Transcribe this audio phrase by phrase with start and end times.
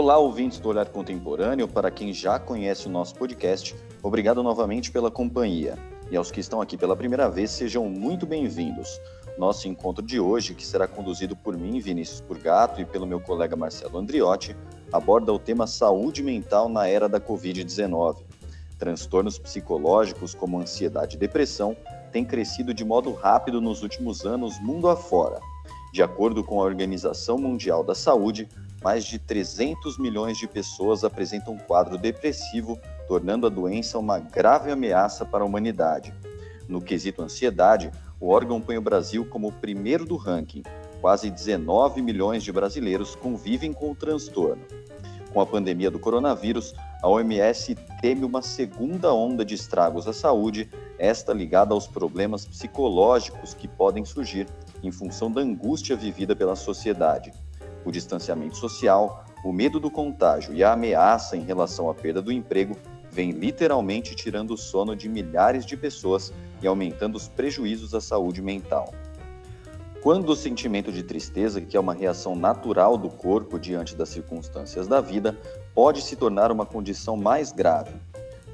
[0.00, 1.68] Olá, ouvintes do Olhar Contemporâneo.
[1.68, 5.76] Para quem já conhece o nosso podcast, obrigado novamente pela companhia.
[6.10, 8.98] E aos que estão aqui pela primeira vez, sejam muito bem-vindos.
[9.36, 13.54] Nosso encontro de hoje, que será conduzido por mim, Vinícius Purgato, e pelo meu colega
[13.54, 14.56] Marcelo Andriotti,
[14.90, 18.22] aborda o tema saúde mental na era da Covid-19.
[18.78, 21.76] Transtornos psicológicos como ansiedade e depressão
[22.10, 25.40] têm crescido de modo rápido nos últimos anos mundo afora.
[25.92, 28.48] De acordo com a Organização Mundial da Saúde,
[28.82, 34.70] mais de 300 milhões de pessoas apresentam um quadro depressivo, tornando a doença uma grave
[34.70, 36.14] ameaça para a humanidade.
[36.66, 40.62] No quesito ansiedade, o órgão põe o Brasil como o primeiro do ranking.
[41.00, 44.62] Quase 19 milhões de brasileiros convivem com o transtorno.
[45.32, 50.68] Com a pandemia do coronavírus, a OMS teme uma segunda onda de estragos à saúde,
[50.98, 54.46] esta ligada aos problemas psicológicos que podem surgir
[54.82, 57.32] em função da angústia vivida pela sociedade.
[57.84, 62.30] O distanciamento social, o medo do contágio e a ameaça em relação à perda do
[62.30, 62.76] emprego
[63.10, 66.32] vem literalmente tirando o sono de milhares de pessoas
[66.62, 68.92] e aumentando os prejuízos à saúde mental.
[70.02, 74.86] Quando o sentimento de tristeza, que é uma reação natural do corpo diante das circunstâncias
[74.86, 75.38] da vida,
[75.74, 77.92] pode se tornar uma condição mais grave?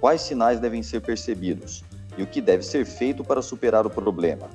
[0.01, 1.85] Quais sinais devem ser percebidos?
[2.19, 4.49] E o que deve ser feito para superar o problema?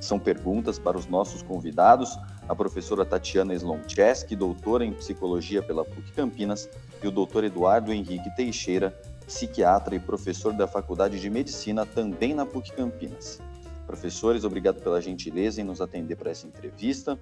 [0.00, 6.12] São perguntas para os nossos convidados, a professora Tatiana Sloncheski, doutora em psicologia pela PUC
[6.12, 6.68] Campinas,
[7.02, 8.90] e o doutor Eduardo Henrique Teixeira,
[9.26, 13.40] psiquiatra e professor da Faculdade de Medicina, também na PUC Campinas.
[13.86, 17.18] Professores, obrigado pela gentileza em nos atender para essa entrevista.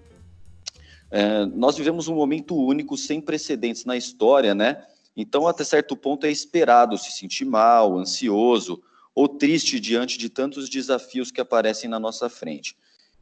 [1.10, 4.82] É, nós vivemos um momento único, sem precedentes na história, né?
[5.16, 8.82] Então, até certo ponto, é esperado se sentir mal, ansioso
[9.14, 12.76] ou triste diante de tantos desafios que aparecem na nossa frente.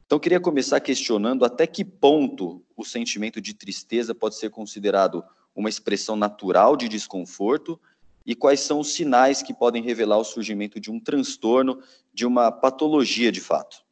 [0.06, 5.68] Então, queria começar questionando até que ponto o sentimento de tristeza pode ser considerado uma
[5.68, 7.80] expressão natural de desconforto
[8.24, 11.82] e quais são os sinais que podem revelar o surgimento de um transtorno,
[12.12, 13.82] de uma patologia de fato.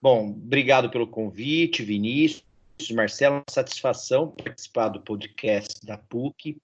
[0.00, 2.42] Bom, obrigado pelo convite, Vinícius,
[2.92, 6.56] Marcelo, satisfação participar do podcast da PUC.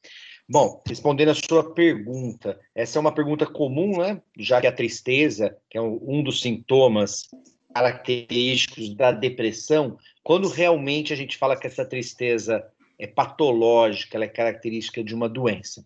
[0.49, 4.21] Bom, respondendo a sua pergunta, essa é uma pergunta comum, né?
[4.37, 7.29] Já que a tristeza, que é um dos sintomas
[7.73, 12.65] característicos da depressão, quando realmente a gente fala que essa tristeza
[12.99, 15.85] é patológica, ela é característica de uma doença.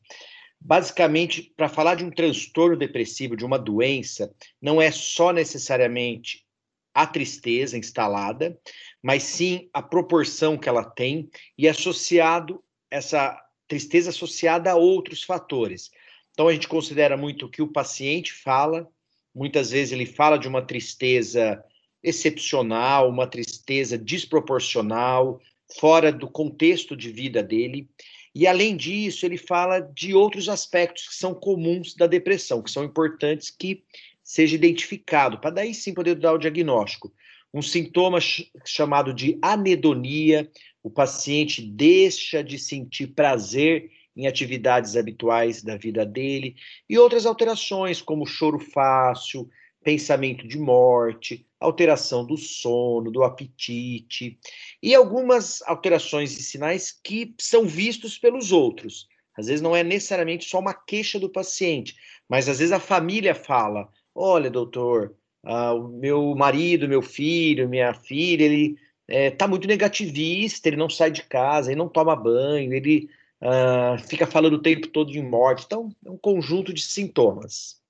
[0.60, 6.44] Basicamente, para falar de um transtorno depressivo, de uma doença, não é só necessariamente
[6.92, 8.58] a tristeza instalada,
[9.02, 15.90] mas sim a proporção que ela tem e associado essa tristeza associada a outros fatores.
[16.32, 18.88] Então a gente considera muito que o paciente fala,
[19.34, 21.62] muitas vezes ele fala de uma tristeza
[22.02, 25.40] excepcional, uma tristeza desproporcional,
[25.78, 27.88] fora do contexto de vida dele.
[28.34, 32.84] E, além disso, ele fala de outros aspectos que são comuns da depressão, que são
[32.84, 33.82] importantes que
[34.22, 37.12] seja identificado, para daí sim poder dar o diagnóstico.
[37.54, 40.50] Um sintoma ch chamado de anedonia,
[40.86, 46.54] o paciente deixa de sentir prazer em atividades habituais da vida dele,
[46.88, 49.50] e outras alterações, como choro fácil,
[49.82, 54.38] pensamento de morte, alteração do sono, do apetite
[54.80, 59.08] e algumas alterações e sinais que são vistos pelos outros.
[59.36, 61.96] Às vezes não é necessariamente só uma queixa do paciente,
[62.28, 67.92] mas às vezes a família fala: olha, doutor, uh, o meu marido, meu filho, minha
[67.92, 68.76] filha, ele
[69.08, 73.08] é, muito negativista, ele não sai de casa, ele não toma banho, ele
[73.40, 75.64] uh, fica falando o tempo todo de morte.
[75.66, 77.80] Então, é um conjunto de sintomas.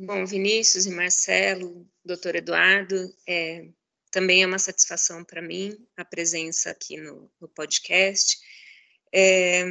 [0.00, 3.66] Bom, Vinícius e Marcelo, doutor Eduardo, é,
[4.10, 8.38] também é uma satisfação para mim a presença aqui no, no podcast.
[9.12, 9.64] É,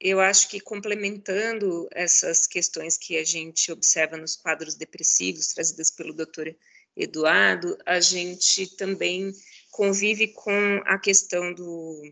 [0.00, 6.12] eu acho que complementando essas questões que a gente observa nos quadros depressivos trazidas pelo
[6.12, 6.54] doutor
[6.96, 9.32] Eduardo, a gente também
[9.76, 12.02] convive com a questão do,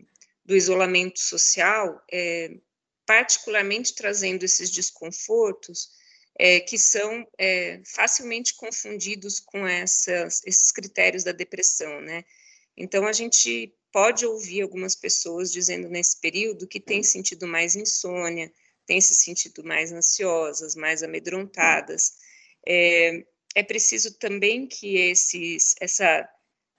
[0.45, 2.51] do isolamento social, é,
[3.07, 5.89] particularmente trazendo esses desconfortos
[6.37, 12.23] é, que são é, facilmente confundidos com essas, esses critérios da depressão, né?
[12.77, 18.51] Então, a gente pode ouvir algumas pessoas dizendo nesse período que tem sentido mais insônia,
[18.85, 22.13] tem se sentido mais ansiosas, mais amedrontadas.
[22.67, 23.25] É,
[23.55, 26.29] é preciso também que esses, essa,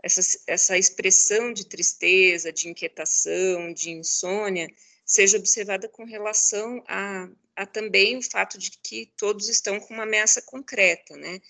[0.07, 4.69] essa, essa expressão de tristeza, de inquietação, de insônia,
[5.05, 10.05] seja observada com relação a, a também o fato de que todos estão com uma
[10.05, 11.41] ameaça concreta, né?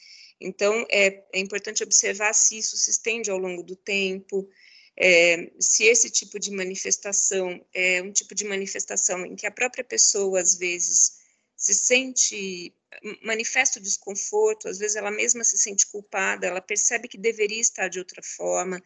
[0.40, 4.48] Então, é, é importante observar se isso se estende ao longo do tempo,
[4.96, 9.84] é, se esse tipo de manifestação é um tipo de manifestação em que a própria
[9.84, 11.18] pessoa, às vezes,
[11.56, 12.74] se sente,
[13.22, 17.88] manifesta o desconforto, às vezes ela mesma se sente culpada, ela percebe que deveria estar
[17.88, 18.82] de outra forma,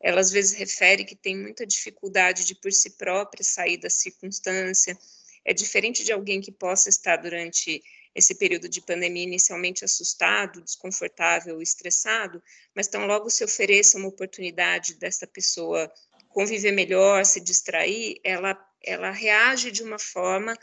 [0.00, 4.98] ela às vezes refere que tem muita dificuldade de por si própria sair da circunstância,
[5.44, 7.82] é diferente de alguém que possa estar durante
[8.14, 12.42] esse período de pandemia inicialmente assustado, desconfortável, estressado,
[12.74, 15.92] mas tão logo se ofereça uma oportunidade dessa pessoa
[16.28, 20.56] conviver melhor, se distrair, ela, ela reage de uma forma,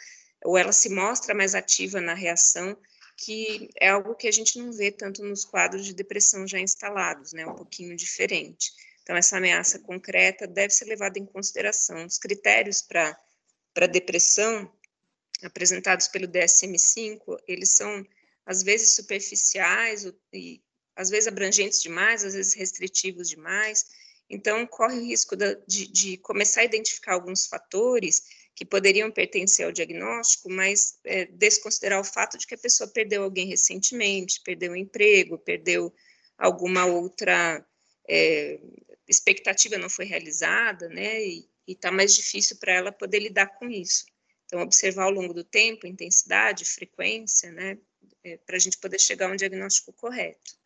[0.44, 2.77] ou ela se mostra mais ativa na reação,
[3.23, 7.33] que é algo que a gente não vê tanto nos quadros de depressão já instalados,
[7.33, 8.71] né, um pouquinho diferente.
[9.03, 12.03] Então, essa ameaça concreta deve ser levada em consideração.
[12.06, 14.71] Os critérios para depressão
[15.44, 18.03] apresentados pelo DSM-5, eles são
[18.44, 20.62] às vezes superficiais e
[20.95, 23.85] às vezes abrangentes demais, às vezes restritivos demais.
[24.29, 25.56] Então, corre o risco de,
[25.88, 28.23] de começar a identificar alguns fatores
[28.56, 33.24] que poderiam pertencer ao diagnóstico, mas é, desconsiderar o fato de que a pessoa perdeu
[33.24, 35.94] alguém recentemente, perdeu o um emprego, perdeu
[36.38, 37.65] alguma outra
[38.07, 38.59] é,
[39.07, 41.21] expectativa não foi realizada, né?
[41.24, 44.06] E está mais difícil para ela poder lidar com isso.
[44.45, 47.77] Então, observar ao longo do tempo, intensidade, frequência, né,
[48.21, 50.59] é, para a gente poder chegar a um diagnóstico correto.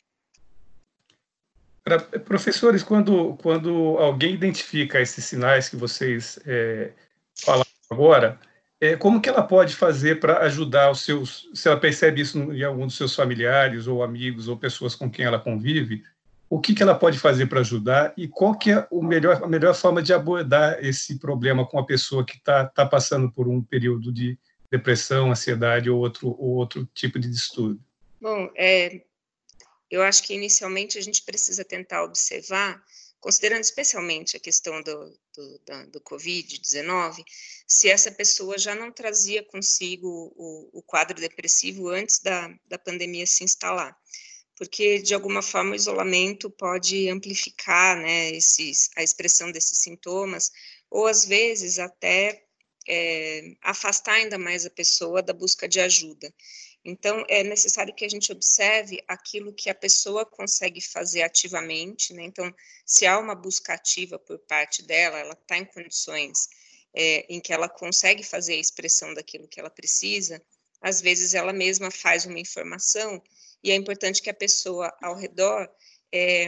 [1.83, 6.93] Pra, professores, quando, quando alguém identifica esses sinais que vocês é,
[7.35, 8.39] falaram agora,
[8.79, 12.63] é, como que ela pode fazer para ajudar os seus, se ela percebe isso em
[12.63, 16.03] algum dos seus familiares ou amigos ou pessoas com quem ela convive,
[16.49, 19.47] o que, que ela pode fazer para ajudar e qual que é o melhor, a
[19.47, 23.61] melhor forma de abordar esse problema com a pessoa que está tá passando por um
[23.61, 24.37] período de
[24.71, 27.81] depressão, ansiedade ou outro, ou outro tipo de distúrbio?
[28.21, 29.01] Bom, é,
[29.89, 32.81] eu acho que inicialmente a gente precisa tentar observar,
[33.25, 37.23] considerando especialmente a questão do, do, do Covid-19,
[37.65, 43.25] se essa pessoa já não trazia consigo o, o quadro depressivo antes da, da pandemia
[43.25, 43.97] se instalar
[44.55, 50.49] porque de alguma forma o isolamento pode amplificar né, esses, a expressão desses sintomas,
[50.89, 52.41] ou às vezes até
[52.87, 56.33] é, afastar ainda mais a pessoa da busca de ajuda.
[56.85, 62.23] Então, é necessário que a gente observe aquilo que a pessoa consegue fazer ativamente, né?
[62.23, 62.53] Então,
[62.85, 66.47] se há uma busca ativa por parte dela, ela está em condições
[66.93, 70.39] é, em que ela consegue fazer a expressão daquilo que ela precisa,
[70.79, 73.21] às vezes ela mesma faz uma informação
[73.63, 75.67] e é importante que a pessoa ao redor
[76.11, 76.47] é,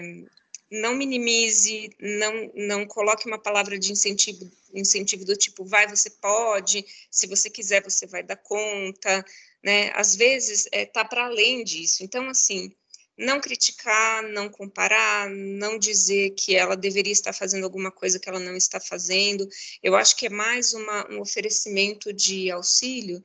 [0.69, 6.85] não minimize, não, não coloque uma palavra de incentivo, incentivo do tipo, vai, você pode,
[7.09, 9.25] se você quiser, você vai dar conta,
[9.63, 9.91] né?
[9.95, 12.03] Às vezes é, tá para além disso.
[12.03, 12.71] Então, assim,
[13.17, 18.39] não criticar, não comparar, não dizer que ela deveria estar fazendo alguma coisa que ela
[18.39, 19.47] não está fazendo.
[19.81, 23.23] Eu acho que é mais uma, um oferecimento de auxílio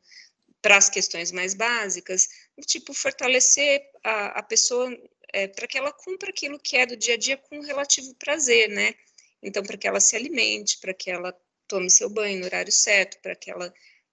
[0.62, 2.28] para as questões mais básicas,
[2.66, 4.96] tipo, fortalecer a, a pessoa
[5.32, 8.68] é, para que ela cumpra aquilo que é do dia a dia com relativo prazer,
[8.68, 8.94] né?
[9.42, 11.36] Então, para que ela se alimente, para que ela
[11.66, 13.72] tome seu banho no horário certo, para que ela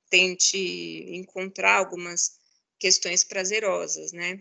[0.09, 0.57] tente
[1.09, 2.39] encontrar algumas
[2.79, 4.39] questões prazerosas, né?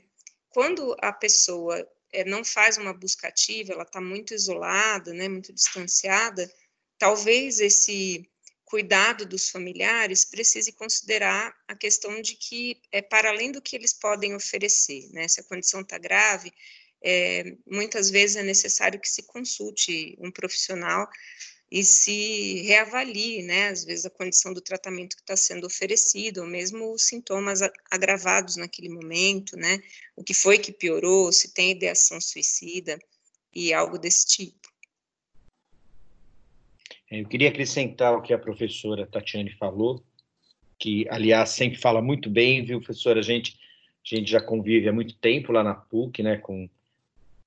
[0.48, 5.52] Quando a pessoa é, não faz uma busca ativa, ela está muito isolada, né, muito
[5.52, 6.50] distanciada,
[6.96, 8.28] talvez esse
[8.68, 13.94] cuidado dos familiares precise considerar a questão de que é para além do que eles
[13.94, 15.26] podem oferecer, né?
[15.26, 16.52] Se a condição está grave,
[17.02, 21.08] é, muitas vezes é necessário que se consulte um profissional
[21.70, 23.68] e se reavalie, né?
[23.68, 27.60] Às vezes a condição do tratamento que está sendo oferecido, ou mesmo os sintomas
[27.90, 29.82] agravados naquele momento, né?
[30.14, 32.98] O que foi que piorou, se tem ideação suicida
[33.54, 34.68] e algo desse tipo.
[37.10, 40.02] Eu queria acrescentar o que a professora Tatiane falou,
[40.78, 43.20] que, aliás, sempre fala muito bem, viu, professora?
[43.20, 43.58] A gente,
[44.04, 46.68] a gente já convive há muito tempo lá na PUC, né, com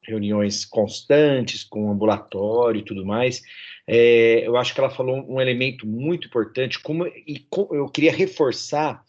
[0.01, 3.41] reuniões constantes, com ambulatório e tudo mais.
[3.85, 9.05] É, eu acho que ela falou um elemento muito importante, como, e eu queria reforçar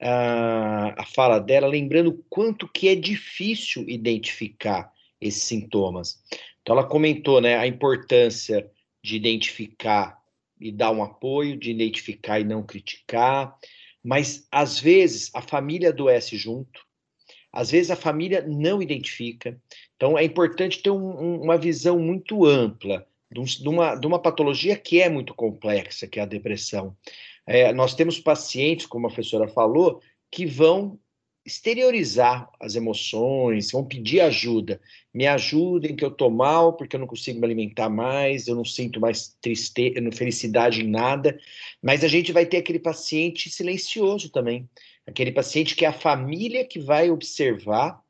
[0.00, 6.22] a, a fala dela, lembrando quanto que é difícil identificar esses sintomas.
[6.60, 8.70] Então, ela comentou né, a importância
[9.06, 10.20] de identificar
[10.60, 13.56] e dar um apoio, de identificar e não criticar,
[14.02, 16.84] mas às vezes a família adoece junto,
[17.52, 19.56] às vezes a família não identifica.
[19.94, 24.18] Então é importante ter um, um, uma visão muito ampla de, de, uma, de, uma,
[24.18, 26.96] patologia que é muito complexa, que é a depressão.
[27.46, 30.00] É, nós temos pacientes, como a professora falou,
[30.32, 30.98] que vão
[31.46, 34.80] exteriorizar as emoções, vão pedir ajuda.
[35.14, 38.64] Me ajudem que eu tô mal porque eu não consigo me alimentar mais, eu não
[38.64, 41.38] sinto mais tristeza, felicidade em nada.
[41.80, 44.68] Mas a gente vai ter aquele paciente silencioso também,
[45.06, 48.04] aquele paciente que é a família que vai observar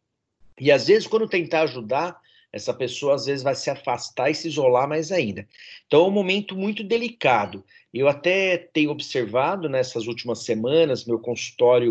[0.58, 2.18] e às vezes quando tentar ajudar,
[2.52, 5.46] essa pessoa às vezes vai se afastar e se isolar mais ainda.
[5.86, 7.62] Então é um momento muito delicado.
[7.92, 11.90] Eu até tenho observado nessas últimas semanas, meu consultório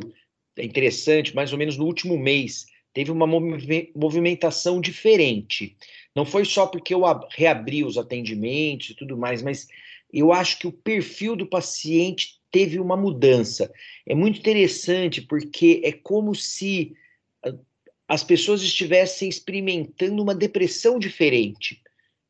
[0.57, 5.75] interessante, mais ou menos no último mês, teve uma movimentação diferente.
[6.15, 9.67] Não foi só porque eu reabri os atendimentos e tudo mais, mas
[10.11, 13.69] eu acho que o perfil do paciente teve uma mudança.
[14.07, 16.95] É muito interessante porque é como se
[17.43, 17.53] ah,
[18.07, 21.81] as pessoas estivessem experimentando uma depressão diferente.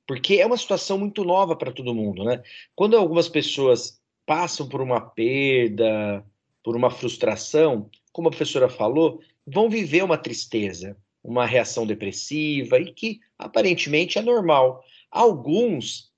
[0.07, 2.41] Porque é uma situação muito nova para todo mundo, né?
[2.75, 6.25] Quando algumas pessoas passam por uma perda,
[6.63, 12.93] por uma frustração, como a professora falou, vão viver uma tristeza, uma reação depressiva e
[12.93, 14.85] que aparentemente é normal.
[15.11, 16.13] Alguns,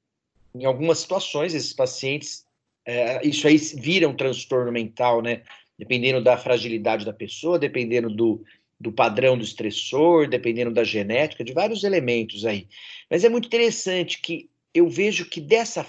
[0.54, 2.46] em algumas situações, esses pacientes,
[2.86, 5.42] é, isso aí vira um transtorno mental, né?
[5.76, 8.44] Dependendo da fragilidade da pessoa, dependendo do,
[8.80, 12.68] do padrão do estressor, dependendo da genética, de vários elementos aí.
[13.10, 15.84] Mas é muito interessante que eu vejo que dessa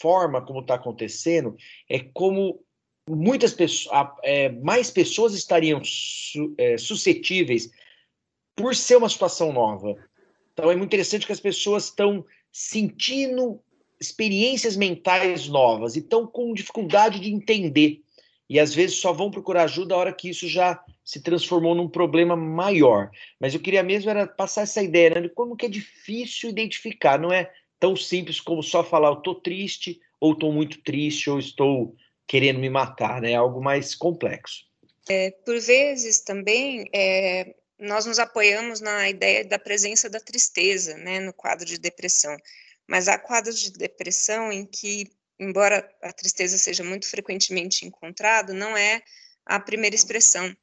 [0.00, 1.56] forma como está acontecendo,
[1.88, 2.65] é como
[3.08, 7.70] muitas pessoas, é, mais pessoas estariam su, é, suscetíveis
[8.54, 9.96] por ser uma situação nova.
[10.52, 13.60] Então é muito interessante que as pessoas estão sentindo
[14.00, 18.00] experiências mentais novas e estão com dificuldade de entender.
[18.48, 21.88] E às vezes só vão procurar ajuda a hora que isso já se transformou num
[21.88, 23.10] problema maior.
[23.40, 27.18] Mas eu queria mesmo era passar essa ideia né, de como que é difícil identificar.
[27.18, 31.38] Não é tão simples como só falar eu estou triste, ou estou muito triste, ou
[31.38, 31.94] estou
[32.26, 33.32] querendo me matar, né?
[33.32, 34.64] É algo mais complexo.
[35.08, 41.20] É, por vezes também é, nós nos apoiamos na ideia da presença da tristeza, né,
[41.20, 42.36] no quadro de depressão.
[42.86, 48.76] Mas há quadros de depressão em que, embora a tristeza seja muito frequentemente encontrada, não
[48.76, 49.02] é
[49.44, 50.54] a primeira expressão.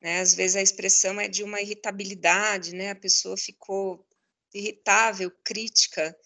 [0.00, 0.20] Né?
[0.20, 2.90] Às vezes a expressão é de uma irritabilidade, né?
[2.90, 4.06] A pessoa ficou
[4.52, 6.16] irritável, crítica,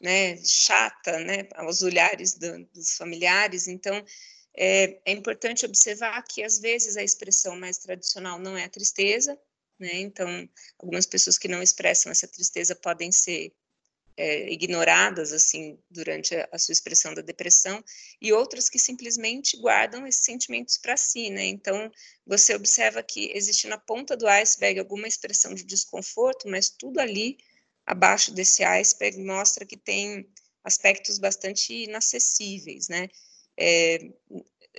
[0.00, 3.66] né, chata, né, aos olhares do, dos familiares.
[3.66, 4.04] Então,
[4.56, 9.38] é, é, importante observar que às vezes a expressão mais tradicional não é a tristeza,
[9.78, 10.00] né?
[10.00, 13.52] Então, algumas pessoas que não expressam essa tristeza podem ser
[14.16, 17.82] é, ignoradas assim durante a, a, sua expressão da depressão
[18.20, 21.44] e outras que simplesmente guardam esses sentimentos para si, né?
[21.46, 21.90] Então,
[22.26, 27.38] você observa que existe na ponta do iceberg alguma expressão de desconforto, mas tudo ali
[27.88, 30.28] abaixo desse iceberg mostra que tem
[30.62, 33.08] aspectos bastante inacessíveis, né?
[33.56, 33.98] É,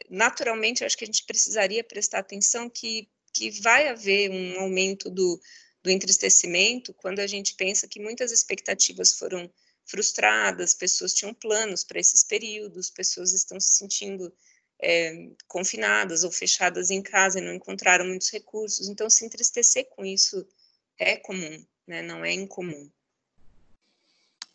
[0.10, 5.10] naturalmente, eu acho que a gente precisaria prestar atenção que, que vai haver um aumento
[5.10, 5.42] do,
[5.84, 9.52] do entristecimento quando a gente pensa que muitas expectativas foram
[9.86, 14.32] frustradas, pessoas tinham planos para esses períodos, pessoas estão se sentindo
[14.80, 18.88] é, confinadas ou fechadas em casa e não encontraram muitos recursos.
[18.88, 20.48] Então, se entristecer com isso
[21.00, 22.04] é comum, né?
[22.04, 22.88] não é incomum.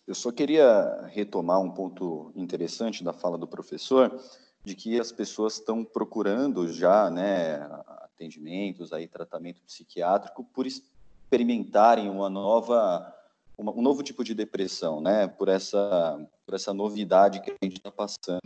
[0.07, 4.21] Eu só queria retomar um ponto interessante da fala do professor,
[4.63, 12.29] de que as pessoas estão procurando já, né, atendimentos, aí tratamento psiquiátrico por experimentarem uma
[12.29, 13.15] nova,
[13.57, 17.79] uma, um novo tipo de depressão, né, por essa, por essa novidade que a gente
[17.79, 18.41] está passando.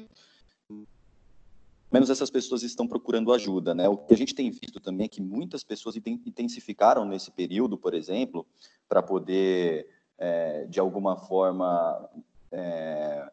[1.90, 3.88] Menos essas pessoas estão procurando ajuda, né?
[3.88, 7.94] O que a gente tem visto também é que muitas pessoas intensificaram nesse período, por
[7.94, 8.46] exemplo,
[8.86, 12.08] para poder é, de alguma forma,
[12.50, 13.30] é,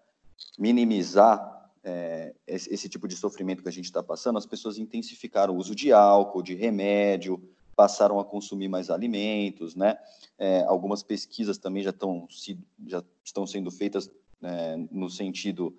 [0.57, 5.53] minimizar é, esse, esse, tipo de sofrimento que a gente está passando, as pessoas intensificaram
[5.53, 7.41] o uso de álcool, de remédio,
[7.75, 9.97] passaram a consumir mais alimentos, né?
[10.37, 12.27] É, algumas pesquisas também já estão,
[12.87, 14.09] já estão sendo feitas
[14.41, 15.75] é, no sentido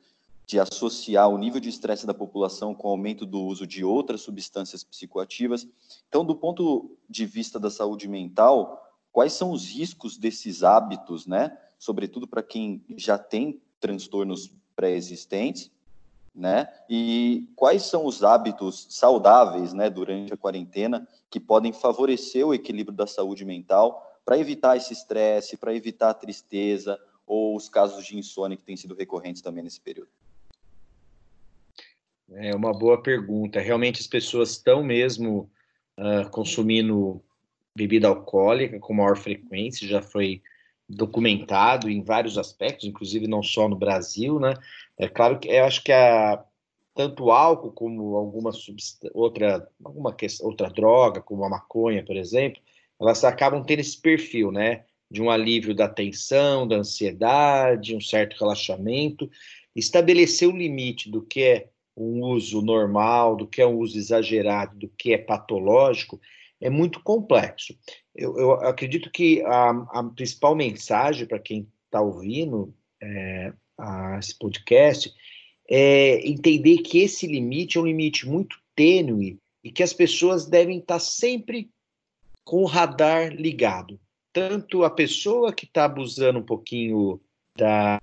[0.47, 4.21] de associar o nível de estresse da população com o aumento do uso de outras
[4.21, 5.67] substâncias psicoativas.
[6.09, 8.86] Então, do ponto de vista da saúde mental,
[9.17, 11.57] quais são os riscos desses hábitos, né?
[11.79, 15.73] Sobretudo para quem já tem transtornos pré-existentes,
[16.35, 16.69] né?
[16.87, 22.95] E quais são os hábitos saudáveis, né, durante a quarentena que podem favorecer o equilíbrio
[22.95, 28.19] da saúde mental para evitar esse estresse, para evitar a tristeza ou os casos de
[28.19, 30.11] insônia que têm sido recorrentes também nesse período?
[32.33, 33.61] É uma boa pergunta.
[33.61, 35.51] Realmente as pessoas estão mesmo
[35.97, 37.25] uh, consumindo
[37.77, 40.43] bebida alcoólica com maior frequência, já foi
[40.89, 44.55] documentado em vários aspectos, inclusive não só no Brasil, né?
[44.99, 46.43] É claro que eu acho que a,
[46.95, 48.51] tanto álcool como alguma
[49.13, 52.63] outra, alguma outra droga, como a maconha, por exemplo,
[53.01, 54.85] elas acabam tendo esse perfil, né?
[55.11, 59.31] De um alívio da tensão, da ansiedade, um certo relaxamento.
[59.75, 64.77] Estabelecer o limite do que é um uso normal, do que é um uso exagerado,
[64.79, 66.21] do que é patológico,
[66.61, 67.77] é muito complexo.
[68.15, 74.39] Eu, eu acredito que a, a principal mensagem para quem está ouvindo é, a, esse
[74.39, 75.13] podcast
[75.69, 80.79] é entender que esse limite é um limite muito tênue e que as pessoas devem
[80.79, 81.71] estar tá sempre
[82.45, 83.99] com o radar ligado.
[84.33, 87.21] Tanto a pessoa que está abusando um pouquinho
[87.57, 87.99] da,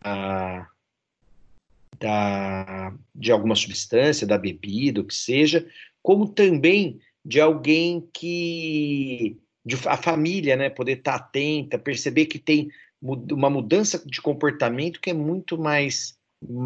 [2.00, 5.66] da, de alguma substância, da bebida, o que seja,
[6.02, 12.38] como também de alguém que de, a família, né, poder estar tá atenta, perceber que
[12.38, 12.70] tem
[13.02, 16.18] uma mudança de comportamento que é muito mais,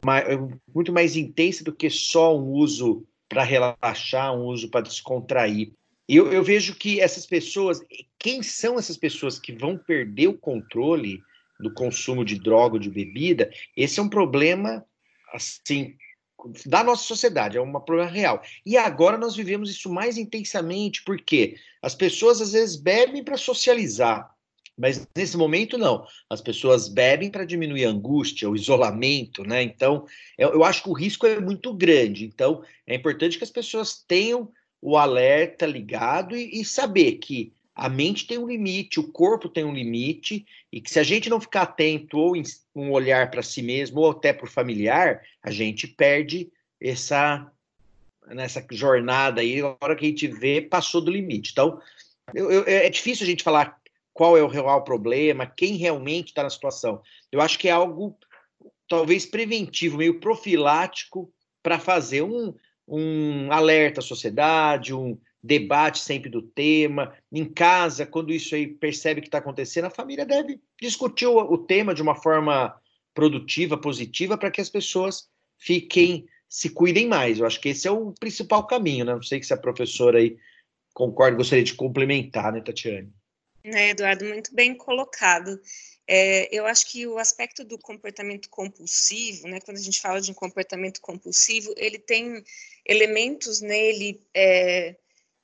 [0.05, 0.25] mais
[0.73, 5.71] muito mais intensa do que só um uso para relaxar, um uso para descontrair.
[6.07, 7.81] Eu, eu vejo que essas pessoas,
[8.17, 11.21] quem são essas pessoas que vão perder o controle
[11.59, 13.49] do consumo de droga ou de bebida?
[13.75, 14.85] Esse é um problema
[15.33, 15.95] assim
[16.65, 18.41] da nossa sociedade, é um problema real.
[18.65, 24.29] E agora nós vivemos isso mais intensamente, porque as pessoas às vezes bebem para socializar,
[24.77, 26.05] mas nesse momento não.
[26.29, 29.63] As pessoas bebem para diminuir a angústia, o isolamento, né?
[29.63, 30.05] Então,
[30.37, 32.25] eu, eu, acho que o risco é muito grande.
[32.25, 37.87] Então, é importante que as pessoas tenham o alerta ligado e, e saber que a
[37.87, 41.39] mente tem um limite, o corpo tem um limite, e que se a gente não
[41.39, 42.41] ficar atento ou em
[42.75, 47.49] um olhar para si mesmo ou até para o familiar, a gente perde essa
[48.29, 51.51] nessa jornada aí, a hora que a gente vê, passou do limite.
[51.51, 51.79] Então,
[52.33, 53.79] eu, eu, é difícil a gente falar
[54.11, 57.01] qual é o real problema, quem realmente está na situação.
[57.31, 58.17] Eu acho que é algo
[58.89, 61.31] talvez preventivo, meio profilático,
[61.63, 62.53] para fazer um,
[62.87, 67.15] um alerta à sociedade, um, debate sempre do tema.
[67.31, 71.57] Em casa, quando isso aí percebe que está acontecendo, a família deve discutir o, o
[71.57, 72.79] tema de uma forma
[73.13, 75.27] produtiva, positiva, para que as pessoas
[75.57, 77.39] fiquem, se cuidem mais.
[77.39, 79.13] Eu acho que esse é o principal caminho, né?
[79.13, 80.37] Não sei se a professora aí
[80.93, 83.11] concorda, gostaria de complementar, né, Tatiane?
[83.63, 85.59] É, Eduardo, muito bem colocado.
[86.07, 90.31] É, eu acho que o aspecto do comportamento compulsivo, né, quando a gente fala de
[90.31, 92.43] um comportamento compulsivo, ele tem
[92.85, 94.95] elementos nele é,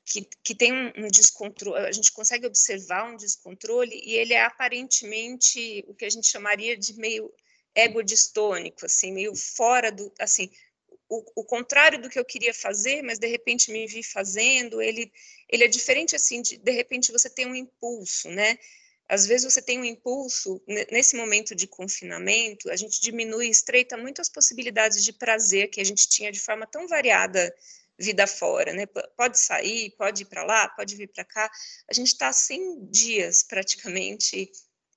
[0.06, 4.44] que, que tem um, um descontrole, a gente consegue observar um descontrole e ele é
[4.44, 7.34] aparentemente o que a gente chamaria de meio
[7.76, 10.52] egodistônico, assim, meio fora do, assim,
[11.10, 15.12] o, o, contrário do que eu queria fazer, mas de repente me vi fazendo, ele,
[15.50, 18.58] ele é diferente, assim, de, de repente você tem um impulso, né,
[19.08, 20.62] às vezes você tem um impulso,
[20.92, 25.84] nesse momento de confinamento, a gente diminui, estreita muito as possibilidades de prazer que a
[25.84, 27.54] gente tinha de forma tão variada
[28.00, 28.86] vida fora, né?
[29.18, 31.50] Pode sair, pode ir para lá, pode vir para cá.
[31.90, 34.52] A gente está 100 dias praticamente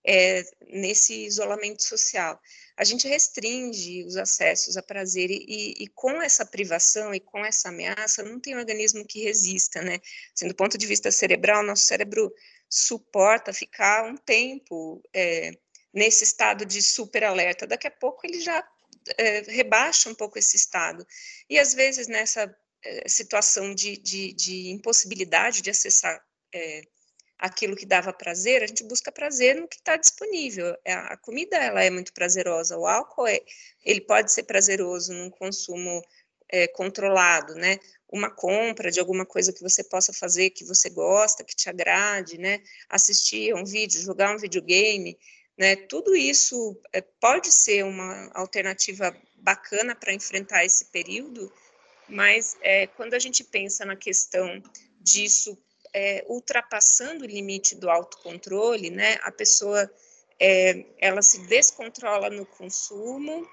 [0.07, 2.41] é, nesse isolamento social.
[2.77, 7.71] A gente restringe os acessos a prazer e, e, com essa privação e com essa
[7.71, 9.99] ameaça, não tem organismo que resista, né?
[10.35, 12.33] Assim, do ponto de vista cerebral, nosso cérebro
[12.69, 15.53] suporta ficar um tempo é,
[15.93, 17.67] nesse estado de super alerta.
[17.67, 18.63] Daqui a pouco ele já
[19.17, 21.07] é, rebaixa um pouco esse estado.
[21.49, 22.55] E às vezes nessa
[23.09, 26.23] situação de, de, de, impossibilidade de acessar
[26.53, 26.83] é,
[27.39, 30.77] aquilo que dava prazer, a gente busca prazer no que está disponível.
[30.85, 33.41] É, a comida ela é muito prazerosa, o álcool é,
[33.85, 36.03] ele pode ser prazeroso num consumo
[36.49, 37.79] é, controlado, né?
[38.09, 42.39] Uma compra de alguma coisa que você possa fazer que você gosta, que te agrade,
[42.39, 42.63] né?
[42.89, 45.19] Assistir um vídeo, jogar um videogame,
[45.59, 45.77] né?
[45.77, 51.53] Tudo isso é, pode ser uma alternativa bacana para enfrentar esse período
[52.09, 54.63] mas é, quando a gente pensa na questão
[55.01, 55.57] disso
[55.93, 59.91] é, ultrapassando o limite do autocontrole, né, a pessoa
[60.39, 63.49] é, ela se descontrola no consumo,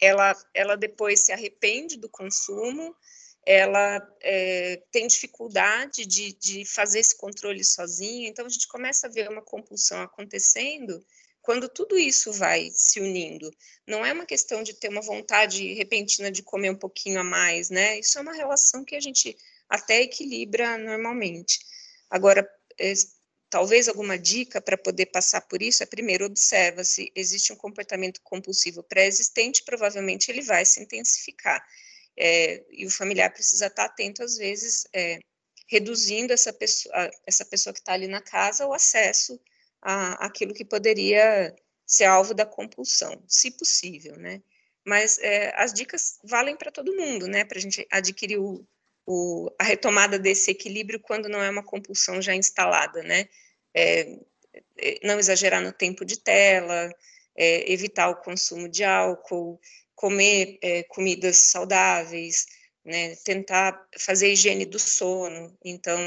[0.00, 2.94] ela, ela depois se arrepende do consumo,
[3.44, 9.10] ela é, tem dificuldade de, de fazer esse controle sozinha, então a gente começa a
[9.10, 11.04] ver uma compulsão acontecendo
[11.46, 13.48] quando tudo isso vai se unindo,
[13.86, 17.70] não é uma questão de ter uma vontade repentina de comer um pouquinho a mais,
[17.70, 18.00] né?
[18.00, 21.60] Isso é uma relação que a gente até equilibra normalmente.
[22.10, 22.44] Agora,
[22.80, 22.92] é,
[23.48, 28.20] talvez alguma dica para poder passar por isso é primeiro observa se existe um comportamento
[28.24, 31.64] compulsivo pré-existente, provavelmente ele vai se intensificar.
[32.18, 35.20] É, e o familiar precisa estar atento às vezes, é,
[35.68, 39.40] reduzindo essa pessoa, essa pessoa que está ali na casa o acesso
[39.82, 41.54] a, aquilo que poderia
[41.86, 44.42] ser alvo da compulsão, se possível, né?
[44.86, 47.44] mas é, as dicas valem para todo mundo, né?
[47.44, 48.64] Para a gente adquirir o,
[49.04, 53.28] o, a retomada desse equilíbrio quando não é uma compulsão já instalada, né?
[53.74, 54.16] É,
[54.78, 56.88] é não exagerar no tempo de tela,
[57.36, 59.60] é, evitar o consumo de álcool,
[59.92, 62.46] comer é, comidas saudáveis,
[62.84, 63.16] né?
[63.24, 65.98] Tentar fazer higiene do sono, então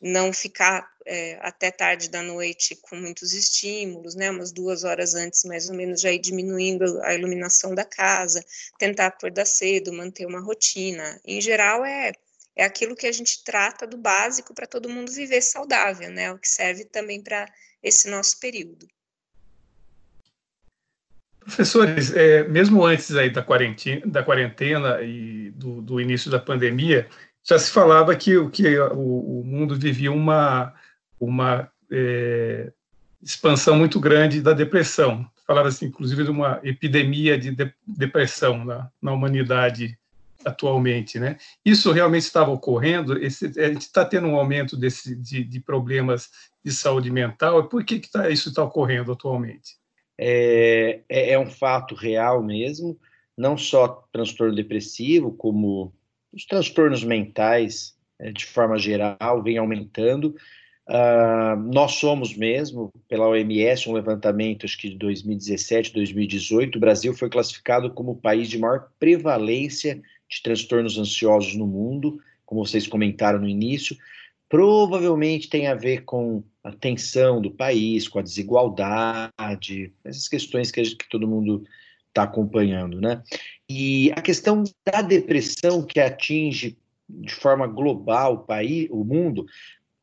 [0.00, 5.44] não ficar é, até tarde da noite com muitos estímulos, né, umas duas horas antes,
[5.44, 8.44] mais ou menos, já ir diminuindo a iluminação da casa,
[8.78, 11.20] tentar acordar cedo, manter uma rotina.
[11.24, 12.12] Em geral, é,
[12.54, 16.38] é aquilo que a gente trata do básico para todo mundo viver saudável, né, o
[16.38, 17.46] que serve também para
[17.82, 18.86] esse nosso período.
[21.46, 27.08] Professores, é, mesmo antes aí da quarentena, da quarentena e do, do início da pandemia,
[27.48, 30.74] já se falava que, que o, o mundo vivia uma,
[31.20, 32.72] uma é,
[33.22, 35.24] expansão muito grande da depressão.
[35.46, 39.96] Falava-se, inclusive, de uma epidemia de, de depressão na, na humanidade
[40.44, 41.38] atualmente, né?
[41.64, 43.16] Isso realmente estava ocorrendo?
[43.18, 46.30] Esse, a gente está tendo um aumento desse, de, de, problemas
[46.64, 47.68] de saúde mental.
[47.68, 49.76] Por que, que tá, isso está ocorrendo atualmente?
[50.18, 52.98] É, é, é, um fato real mesmo,
[53.36, 55.92] não só transtorno depressivo, como
[56.36, 60.36] os transtornos mentais, eh, de forma geral, vem aumentando.
[60.86, 67.12] Uh, nós somos mesmo, pela OMS, um levantamento acho que de 2017, 2018, o Brasil
[67.12, 72.86] foi classificado como o país de maior prevalência de transtornos ansiosos no mundo, como vocês
[72.86, 73.96] comentaram no início.
[74.48, 80.82] Provavelmente tem a ver com a tensão do país, com a desigualdade, essas questões que,
[80.82, 81.64] que todo mundo
[82.16, 83.22] está acompanhando, né?
[83.68, 86.76] E a questão da depressão que atinge
[87.08, 89.46] de forma global o país, o mundo,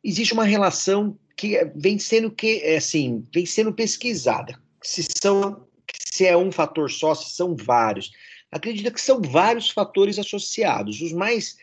[0.04, 4.60] existe uma relação que vem sendo que é assim, vem sendo pesquisada.
[4.82, 5.66] Se são
[6.14, 8.12] se é um fator só, se são vários.
[8.52, 11.02] Acredita que são vários fatores associados.
[11.02, 11.58] Os mais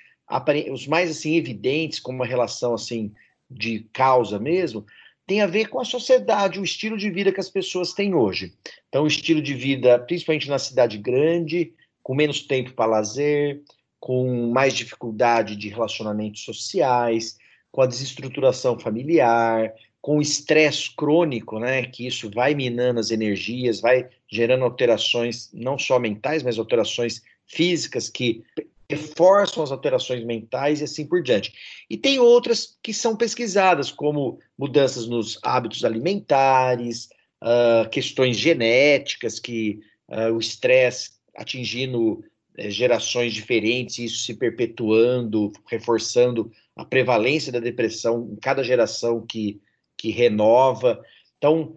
[0.70, 3.12] os mais assim evidentes, como uma relação assim
[3.50, 4.86] de causa mesmo,
[5.26, 8.52] tem a ver com a sociedade, o estilo de vida que as pessoas têm hoje.
[8.88, 13.62] Então, o estilo de vida, principalmente na cidade grande, com menos tempo para lazer,
[13.98, 17.36] com mais dificuldade de relacionamentos sociais,
[17.70, 23.80] com a desestruturação familiar, com o estresse crônico, né, que isso vai minando as energias,
[23.80, 28.42] vai gerando alterações não só mentais, mas alterações físicas que
[28.88, 31.52] reforçam as alterações mentais e assim por diante.
[31.88, 37.08] E tem outras que são pesquisadas, como mudanças nos hábitos alimentares,
[37.42, 42.12] uh, questões genéticas, que uh, o estresse atingindo
[42.58, 49.60] uh, gerações diferentes, isso se perpetuando, reforçando a prevalência da depressão em cada geração que,
[49.96, 51.02] que renova.
[51.38, 51.76] Então,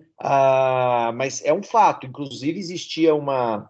[1.16, 3.70] mas é um fato, inclusive existia uma,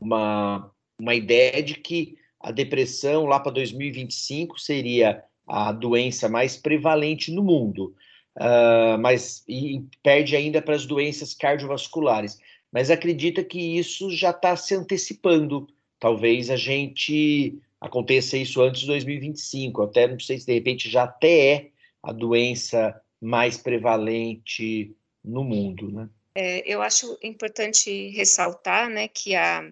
[0.00, 7.30] uma, uma ideia de que a depressão lá para 2025 seria a doença mais prevalente
[7.30, 7.94] no mundo,
[8.36, 12.38] uh, mas e perde ainda para as doenças cardiovasculares.
[12.74, 15.68] Mas acredita que isso já está se antecipando.
[16.00, 19.82] Talvez a gente aconteça isso antes de 2025.
[19.82, 21.70] Até não sei se de repente já até é
[22.02, 26.10] a doença mais prevalente no mundo, né?
[26.34, 29.70] É, eu acho importante ressaltar, né, que a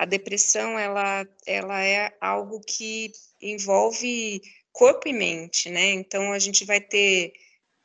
[0.00, 4.40] a depressão ela, ela é algo que envolve
[4.72, 5.90] corpo e mente, né?
[5.90, 7.34] Então a gente vai ter,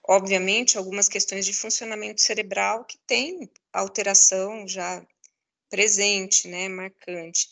[0.08, 3.50] obviamente, algumas questões de funcionamento cerebral que tem
[3.80, 5.06] alteração já
[5.70, 6.68] presente, né?
[6.68, 7.48] Marcante.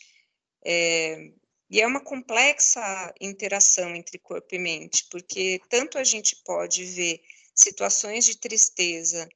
[0.64, 1.30] É,
[1.70, 7.20] e é uma complexa interação entre corpo e mente, porque tanto a gente pode ver
[7.54, 9.28] situações de tristeza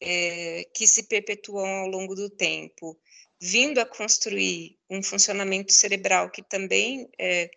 [0.00, 2.98] é, que se perpetuam ao longo do tempo,
[3.40, 7.50] vindo a construir um funcionamento cerebral que também é,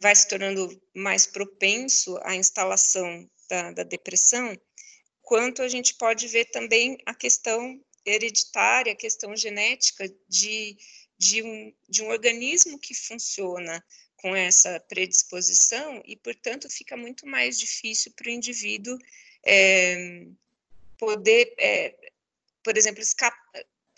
[0.00, 4.56] vai se tornando mais propenso à instalação da, da depressão,
[5.22, 10.76] quanto a gente pode ver também a questão hereditária, questão genética de,
[11.18, 13.84] de, um, de um organismo que funciona
[14.16, 18.98] com essa predisposição e, portanto, fica muito mais difícil para o indivíduo
[19.46, 20.26] é,
[20.98, 21.94] poder, é,
[22.62, 23.38] por exemplo, escapar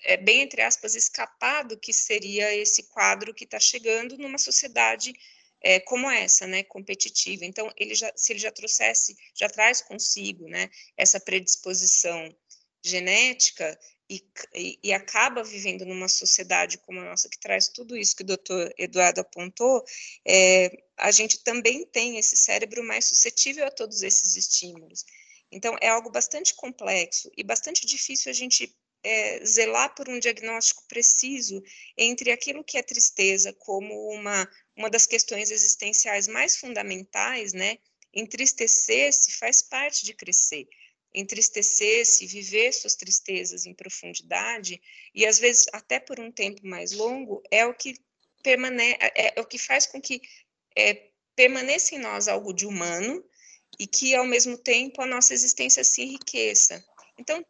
[0.03, 5.13] é, bem entre aspas, escapar do que seria esse quadro que está chegando numa sociedade
[5.61, 7.45] é, como essa, né, competitiva.
[7.45, 12.35] Então, ele já, se ele já trouxesse, já traz consigo, né, essa predisposição
[12.83, 13.79] genética
[14.11, 18.27] e, e, acaba vivendo numa sociedade como a nossa, que traz tudo isso que o
[18.27, 19.85] doutor Eduardo apontou,
[20.27, 25.05] é, a gente também tem esse cérebro mais suscetível a todos esses estímulos.
[25.53, 30.85] Então, é algo bastante complexo e bastante difícil a gente é, zelar por um diagnóstico
[30.89, 31.63] preciso
[31.97, 37.79] entre aquilo que é tristeza como uma, uma das questões existenciais mais fundamentais, né?
[38.13, 40.69] Entristecer-se faz parte de crescer.
[41.15, 44.81] Entristecer-se, viver suas tristezas em profundidade,
[45.15, 47.97] e às vezes até por um tempo mais longo, é o que
[48.43, 50.21] permanece, é, é o que faz com que
[50.77, 53.25] é, permaneça em nós algo de humano
[53.79, 56.85] e que, ao mesmo tempo, a nossa existência se enriqueça.
[57.19, 57.45] Então,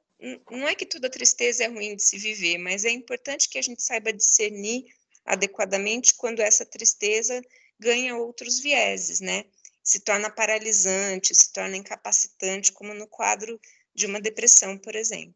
[0.50, 3.62] não é que toda tristeza é ruim de se viver, mas é importante que a
[3.62, 4.84] gente saiba discernir
[5.24, 7.40] adequadamente quando essa tristeza
[7.78, 9.44] ganha outros vieses, né?
[9.82, 13.58] Se torna paralisante, se torna incapacitante, como no quadro
[13.94, 15.34] de uma depressão, por exemplo.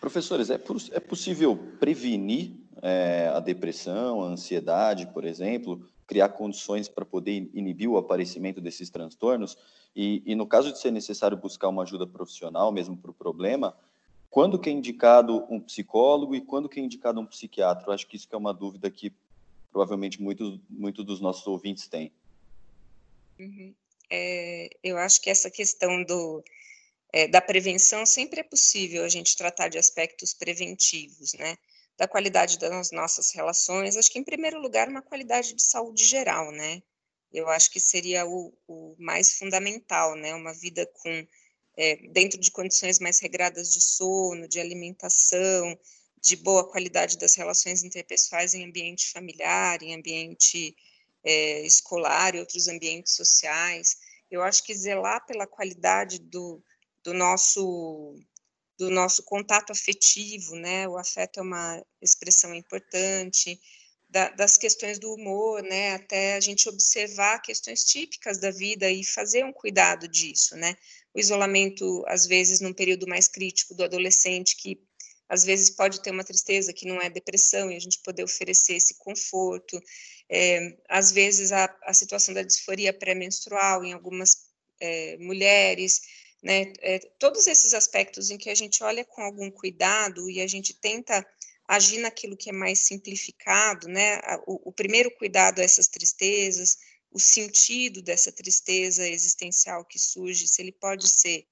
[0.00, 0.60] Professores, é,
[0.92, 7.88] é possível prevenir é, a depressão, a ansiedade, por exemplo, criar condições para poder inibir
[7.88, 9.56] o aparecimento desses transtornos?
[9.96, 13.74] E, e, no caso de ser necessário buscar uma ajuda profissional mesmo para o problema,
[14.28, 17.86] quando que é indicado um psicólogo e quando que é indicado um psiquiatra?
[17.86, 19.12] Eu acho que isso que é uma dúvida que
[19.72, 22.12] provavelmente muitos muito dos nossos ouvintes têm.
[23.38, 23.74] Uhum.
[24.10, 26.42] É, eu acho que essa questão do,
[27.12, 31.56] é, da prevenção sempre é possível a gente tratar de aspectos preventivos, né?
[31.96, 36.50] Da qualidade das nossas relações, acho que em primeiro lugar uma qualidade de saúde geral,
[36.50, 36.82] né?
[37.34, 40.32] eu acho que seria o, o mais fundamental, né?
[40.34, 41.26] Uma vida com
[41.76, 45.76] é, dentro de condições mais regradas de sono, de alimentação,
[46.22, 50.76] de boa qualidade das relações interpessoais em ambiente familiar, em ambiente
[51.24, 53.96] é, escolar e outros ambientes sociais.
[54.30, 56.62] Eu acho que zelar pela qualidade do,
[57.02, 58.14] do nosso
[58.76, 60.88] do nosso contato afetivo, né?
[60.88, 63.60] O afeto é uma expressão importante
[64.14, 69.04] da, das questões do humor, né, até a gente observar questões típicas da vida e
[69.04, 70.76] fazer um cuidado disso, né?
[71.12, 74.80] O isolamento, às vezes, num período mais crítico do adolescente, que
[75.28, 78.74] às vezes pode ter uma tristeza que não é depressão e a gente poder oferecer
[78.74, 79.80] esse conforto.
[80.30, 84.36] É, às vezes, a, a situação da disforia pré-menstrual em algumas
[84.80, 86.00] é, mulheres,
[86.42, 86.72] né?
[86.80, 90.74] É, todos esses aspectos em que a gente olha com algum cuidado e a gente
[90.74, 91.26] tenta
[91.66, 94.20] agir naquilo que é mais simplificado, né?
[94.46, 96.76] O, o, primeiro cuidado a essas tristezas,
[97.10, 101.46] o sentido dessa tristeza existencial que surge, se ele pode ser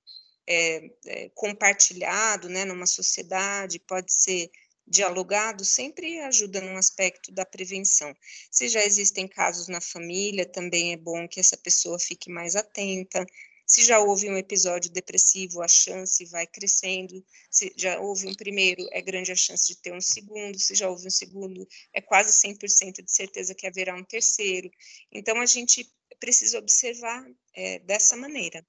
[0.46, 4.50] é, é, compartilhado, né, numa sociedade, pode ser
[4.86, 8.14] dialogado, sempre ajuda num aspecto da prevenção.
[8.50, 13.24] Se já existem casos na família, também é bom que essa pessoa fique mais atenta,
[13.72, 17.24] se já houve um episódio depressivo, a chance vai crescendo.
[17.50, 20.58] Se já houve um primeiro, é grande a chance de ter um segundo.
[20.58, 24.70] Se já houve um segundo, é quase 100% de certeza que haverá um terceiro.
[25.10, 27.24] Então, a gente precisa observar
[27.54, 28.62] é, dessa maneira.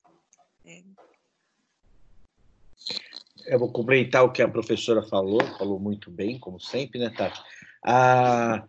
[0.65, 0.81] É.
[3.45, 7.41] Eu vou complementar o que a professora falou, falou muito bem, como sempre, né, Tati?
[7.85, 8.63] Ah,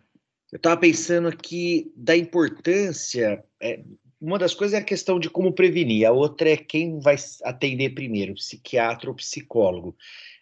[0.51, 3.81] eu estava pensando aqui da importância, é,
[4.21, 7.93] uma das coisas é a questão de como prevenir, a outra é quem vai atender
[7.93, 9.95] primeiro, psiquiatra ou psicólogo.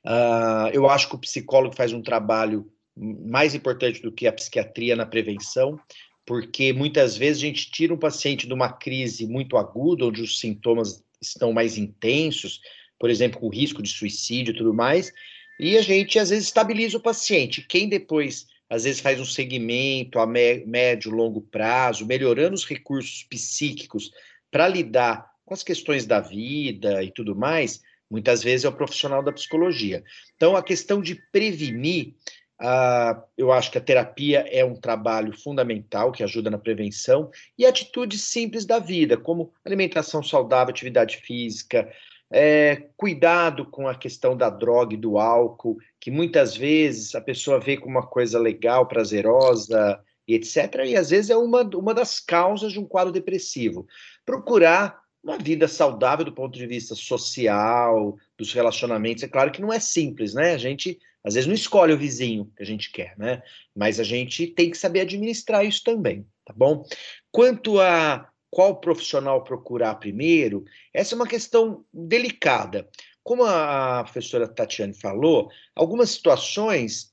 [0.06, 4.96] Uh, eu acho que o psicólogo faz um trabalho mais importante do que a psiquiatria
[4.96, 5.80] na prevenção,
[6.26, 10.40] porque muitas vezes a gente tira um paciente de uma crise muito aguda, onde os
[10.40, 12.62] sintomas estão mais intensos,
[13.04, 15.12] por exemplo, com risco de suicídio e tudo mais,
[15.60, 17.62] e a gente às vezes estabiliza o paciente.
[17.68, 24.10] Quem depois às vezes faz um segmento a médio, longo prazo, melhorando os recursos psíquicos
[24.50, 29.22] para lidar com as questões da vida e tudo mais, muitas vezes é o profissional
[29.22, 30.02] da psicologia.
[30.38, 32.14] Então, a questão de prevenir,
[32.62, 37.66] uh, eu acho que a terapia é um trabalho fundamental que ajuda na prevenção e
[37.66, 41.92] atitudes simples da vida, como alimentação saudável, atividade física,
[42.34, 47.60] é, cuidado com a questão da droga e do álcool, que muitas vezes a pessoa
[47.60, 50.82] vê como uma coisa legal, prazerosa e etc.
[50.88, 53.86] E às vezes é uma, uma das causas de um quadro depressivo.
[54.26, 59.24] Procurar uma vida saudável do ponto de vista social, dos relacionamentos.
[59.24, 60.54] É claro que não é simples, né?
[60.54, 63.44] A gente às vezes não escolhe o vizinho que a gente quer, né?
[63.76, 66.84] Mas a gente tem que saber administrar isso também, tá bom?
[67.32, 70.64] Quanto a qual profissional procurar primeiro,
[70.94, 72.88] essa é uma questão delicada.
[73.24, 77.12] Como a professora Tatiane falou, algumas situações,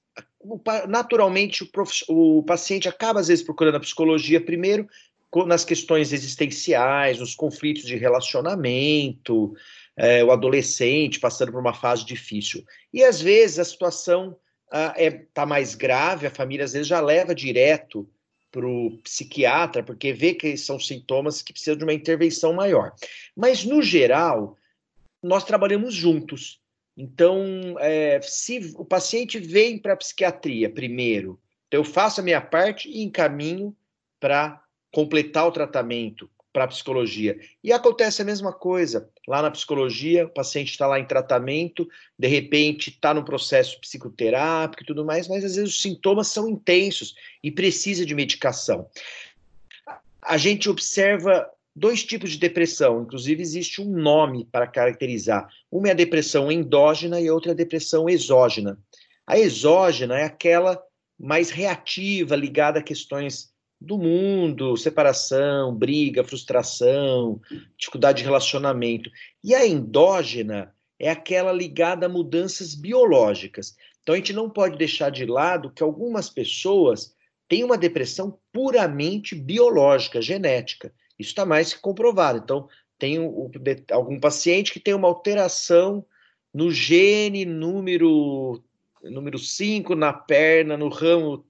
[0.87, 4.87] naturalmente, o, o paciente acaba, às vezes, procurando a psicologia primeiro
[5.47, 9.55] nas questões existenciais, nos conflitos de relacionamento,
[9.97, 12.63] é, o adolescente passando por uma fase difícil.
[12.93, 16.87] E, às vezes, a situação está ah, é, tá mais grave, a família, às vezes,
[16.87, 18.07] já leva direto
[18.51, 22.93] para o psiquiatra, porque vê que são sintomas que precisam de uma intervenção maior.
[23.37, 24.57] Mas, no geral,
[25.23, 26.61] nós trabalhamos juntos.
[26.97, 32.41] Então, é, se o paciente vem para a psiquiatria primeiro, então eu faço a minha
[32.41, 33.75] parte e encaminho
[34.19, 37.39] para completar o tratamento para a psicologia.
[37.63, 39.09] E acontece a mesma coisa.
[39.27, 44.83] Lá na psicologia, o paciente está lá em tratamento, de repente está no processo psicoterápico
[44.83, 48.89] e tudo mais, mas às vezes os sintomas são intensos e precisa de medicação.
[50.23, 55.49] A gente observa dois tipos de depressão, inclusive existe um nome para caracterizar.
[55.71, 58.79] Uma é a depressão endógena e outra é a depressão exógena.
[59.27, 60.83] A exógena é aquela
[61.19, 63.50] mais reativa, ligada a questões
[63.81, 67.41] do mundo, separação, briga, frustração,
[67.79, 69.11] dificuldade de relacionamento.
[69.43, 73.75] E a endógena é aquela ligada a mudanças biológicas.
[74.03, 77.15] Então a gente não pode deixar de lado que algumas pessoas
[77.49, 80.93] têm uma depressão puramente biológica, genética.
[81.19, 82.39] Isso está mais que comprovado.
[82.39, 83.51] Então, tem um,
[83.91, 86.05] algum paciente que tem uma alteração
[86.53, 88.63] no gene número
[89.03, 91.45] número 5 na perna, no ramo,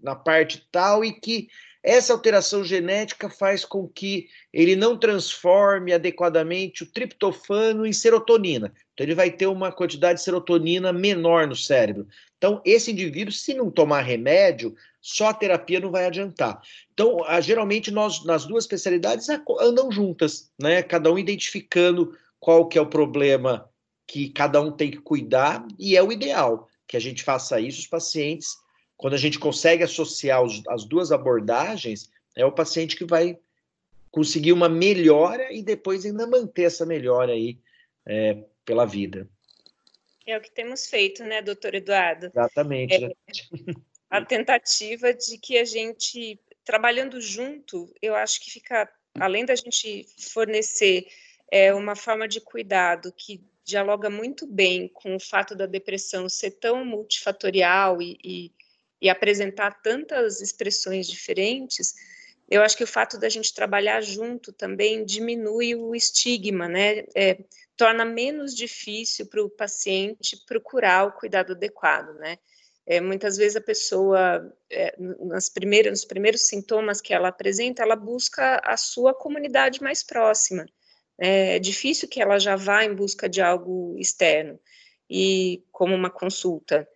[0.00, 1.48] na parte tal, e que
[1.86, 8.74] essa alteração genética faz com que ele não transforme adequadamente o triptofano em serotonina.
[8.92, 12.08] Então, ele vai ter uma quantidade de serotonina menor no cérebro.
[12.36, 16.60] Então, esse indivíduo, se não tomar remédio, só a terapia não vai adiantar.
[16.92, 19.28] Então, geralmente, nós, nas duas especialidades,
[19.60, 20.82] andam juntas, né?
[20.82, 23.70] Cada um identificando qual que é o problema
[24.08, 27.80] que cada um tem que cuidar, e é o ideal que a gente faça isso,
[27.80, 28.56] os pacientes
[28.96, 33.38] quando a gente consegue associar os, as duas abordagens, é o paciente que vai
[34.10, 37.58] conseguir uma melhora e depois ainda manter essa melhora aí
[38.06, 39.28] é, pela vida.
[40.26, 42.26] É o que temos feito, né, doutor Eduardo?
[42.26, 43.04] Exatamente.
[43.04, 43.10] É,
[44.10, 50.06] a tentativa de que a gente, trabalhando junto, eu acho que fica, além da gente
[50.18, 51.06] fornecer
[51.50, 56.52] é, uma forma de cuidado que dialoga muito bem com o fato da depressão ser
[56.52, 58.52] tão multifatorial e, e
[59.00, 61.94] e apresentar tantas expressões diferentes,
[62.48, 67.04] eu acho que o fato da gente trabalhar junto também diminui o estigma, né?
[67.14, 67.38] É,
[67.76, 72.38] torna menos difícil para o paciente procurar o cuidado adequado, né?
[72.86, 77.96] É, muitas vezes a pessoa, é, nas primeiras, nos primeiros sintomas que ela apresenta, ela
[77.96, 80.64] busca a sua comunidade mais próxima.
[81.18, 84.58] É, é difícil que ela já vá em busca de algo externo,
[85.10, 86.88] e como uma consulta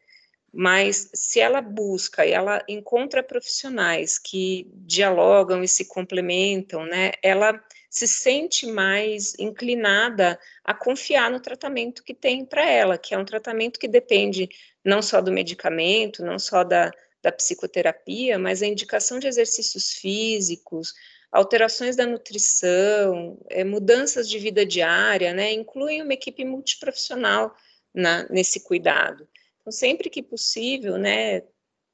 [0.52, 7.62] mas se ela busca e ela encontra profissionais que dialogam e se complementam, né, ela
[7.88, 13.24] se sente mais inclinada a confiar no tratamento que tem para ela, que é um
[13.24, 14.48] tratamento que depende
[14.84, 16.90] não só do medicamento, não só da,
[17.22, 20.94] da psicoterapia, mas a indicação de exercícios físicos,
[21.30, 27.54] alterações da nutrição, é, mudanças de vida diária, né, incluem uma equipe multiprofissional
[27.94, 29.28] na, nesse cuidado.
[29.70, 31.42] Então, sempre que possível, né,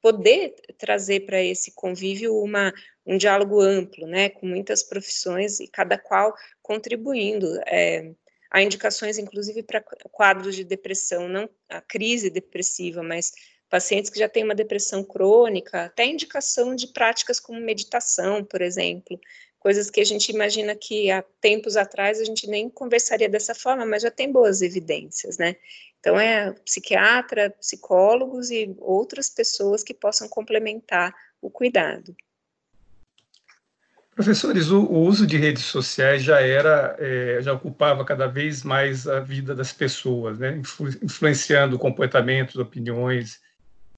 [0.01, 2.73] poder trazer para esse convívio uma,
[3.05, 7.45] um diálogo amplo, né, com muitas profissões e cada qual contribuindo.
[7.67, 8.11] É,
[8.49, 13.31] há indicações, inclusive, para quadros de depressão, não a crise depressiva, mas
[13.69, 19.19] pacientes que já têm uma depressão crônica, até indicação de práticas como meditação, por exemplo,
[19.59, 23.85] coisas que a gente imagina que há tempos atrás a gente nem conversaria dessa forma,
[23.85, 25.55] mas já tem boas evidências, né?
[25.99, 32.15] Então, é psiquiatra, psicólogos e outras pessoas que possam complementar o cuidado.
[34.15, 39.07] Professores, o, o uso de redes sociais já era, é, já ocupava cada vez mais
[39.07, 40.57] a vida das pessoas, né?
[40.57, 43.39] Influ, influenciando comportamentos, opiniões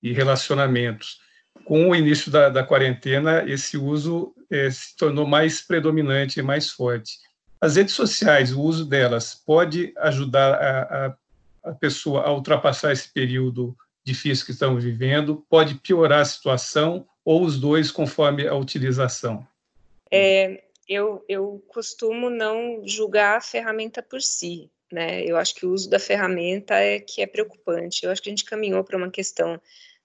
[0.04, 1.22] e relacionamentos.
[1.64, 6.70] Com o início da, da quarentena, esse uso é, se tornou mais predominante e mais
[6.70, 7.20] forte.
[7.62, 11.16] As redes sociais, o uso delas pode ajudar a, a
[11.64, 17.44] a pessoa a ultrapassar esse período difícil que estamos vivendo, pode piorar a situação ou
[17.44, 19.46] os dois conforme a utilização?
[20.12, 25.24] É, eu, eu costumo não julgar a ferramenta por si, né?
[25.24, 28.04] Eu acho que o uso da ferramenta é que é preocupante.
[28.04, 29.62] Eu acho que a gente caminhou para uma questão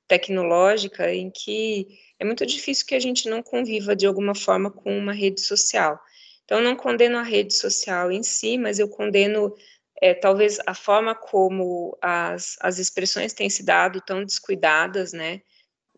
[0.07, 1.87] tecnológica em que
[2.19, 5.99] é muito difícil que a gente não conviva de alguma forma com uma rede social.
[6.45, 9.55] Então, não condeno a rede social em si, mas eu condeno
[10.01, 15.41] é, talvez a forma como as, as expressões têm se dado tão descuidadas, né,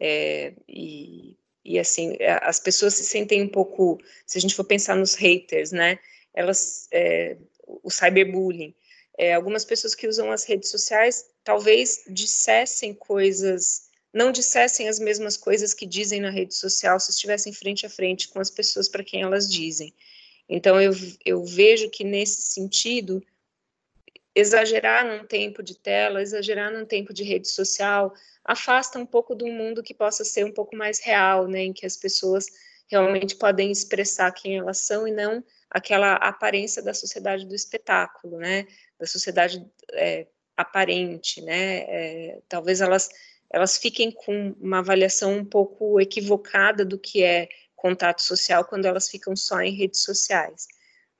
[0.00, 4.64] é, e, e assim, é, as pessoas se sentem um pouco, se a gente for
[4.64, 5.98] pensar nos haters, né,
[6.34, 7.36] elas, é,
[7.66, 8.74] o cyberbullying,
[9.18, 13.85] é, algumas pessoas que usam as redes sociais talvez dissessem coisas,
[14.16, 18.28] não dissessem as mesmas coisas que dizem na rede social se estivessem frente a frente
[18.28, 19.92] com as pessoas para quem elas dizem.
[20.48, 20.92] Então, eu,
[21.22, 23.22] eu vejo que nesse sentido,
[24.34, 29.48] exagerar num tempo de tela, exagerar num tempo de rede social, afasta um pouco do
[29.48, 32.46] mundo que possa ser um pouco mais real, né, em que as pessoas
[32.90, 38.66] realmente podem expressar quem elas são e não aquela aparência da sociedade do espetáculo, né,
[38.98, 39.62] da sociedade
[39.92, 43.10] é, aparente, né, é, talvez elas
[43.50, 49.08] elas fiquem com uma avaliação um pouco equivocada do que é contato social quando elas
[49.08, 50.66] ficam só em redes sociais.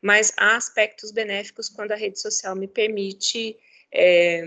[0.01, 3.57] Mas há aspectos benéficos quando a rede social me permite
[3.93, 4.43] é,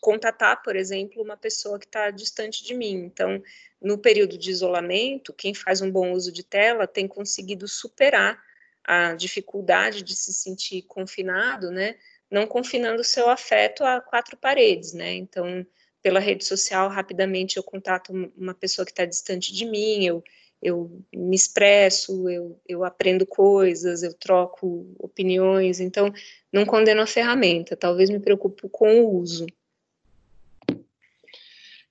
[0.00, 2.94] contatar, por exemplo, uma pessoa que está distante de mim.
[2.94, 3.42] Então,
[3.80, 8.42] no período de isolamento, quem faz um bom uso de tela tem conseguido superar
[8.84, 11.96] a dificuldade de se sentir confinado, né?
[12.30, 15.12] Não confinando seu afeto a quatro paredes, né?
[15.14, 15.66] Então,
[16.02, 20.24] pela rede social, rapidamente eu contato uma pessoa que está distante de mim, eu,
[20.62, 26.12] eu me expresso, eu, eu aprendo coisas, eu troco opiniões, então
[26.52, 29.46] não condeno a ferramenta, talvez me preocupo com o uso.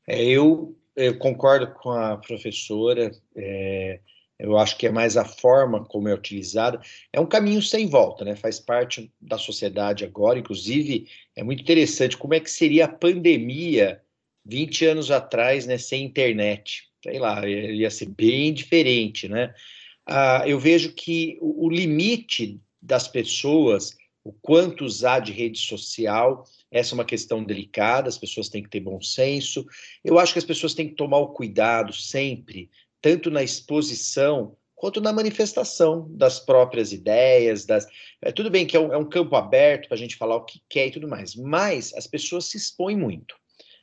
[0.07, 3.99] É, eu, eu, concordo com a professora, é,
[4.39, 6.79] eu acho que é mais a forma como é utilizada,
[7.11, 8.37] é um caminho sem volta, né?
[8.37, 14.01] Faz parte da sociedade agora, inclusive é muito interessante como é que seria a pandemia
[14.45, 16.87] 20 anos atrás, né, sem internet.
[17.03, 19.53] Sei lá, ia ser bem diferente, né?
[20.05, 26.93] Ah, eu vejo que o limite das pessoas, o quanto usar de rede social, essa
[26.93, 29.65] é uma questão delicada, as pessoas têm que ter bom senso.
[30.03, 32.69] Eu acho que as pessoas têm que tomar o cuidado sempre
[33.01, 37.85] tanto na exposição quanto na manifestação das próprias ideias, das...
[38.21, 40.45] É, tudo bem que é um, é um campo aberto para a gente falar o
[40.45, 43.35] que quer e tudo mais, mas as pessoas se expõem muito.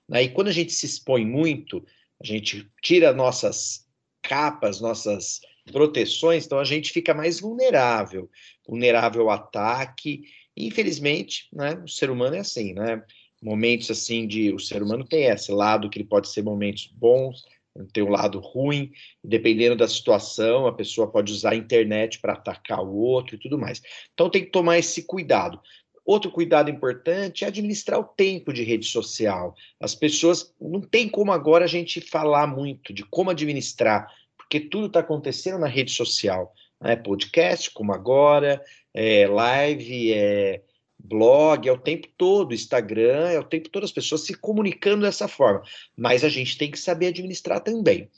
[0.09, 0.23] Né?
[0.23, 1.85] E quando a gente se expõe muito,
[2.19, 3.87] a gente tira nossas
[4.23, 5.41] capas, nossas
[5.71, 8.31] proteções, então a gente fica mais vulnerável,
[8.67, 10.23] vulnerável ao ataque.
[10.57, 13.03] E, infelizmente, né, o ser humano é assim, né?
[13.43, 17.45] Momentos assim de o ser humano tem esse lado que ele pode ser momentos bons,
[17.93, 22.81] tem um lado ruim, dependendo da situação, a pessoa pode usar a internet para atacar
[22.81, 23.83] o outro e tudo mais.
[24.15, 25.61] Então tem que tomar esse cuidado.
[26.05, 29.57] Outro cuidado importante é administrar o tempo de rede social.
[29.81, 34.87] As pessoas não tem como agora a gente falar muito de como administrar, porque tudo
[34.87, 36.55] está acontecendo na rede social.
[36.81, 36.95] Né?
[36.95, 38.63] Podcast, como agora,
[38.95, 40.63] é, live, é,
[41.07, 45.29] blog, é o tempo todo, Instagram, é o tempo todo as pessoas se comunicando dessa
[45.29, 45.63] forma.
[45.97, 48.11] Mas a gente tem que saber administrar também.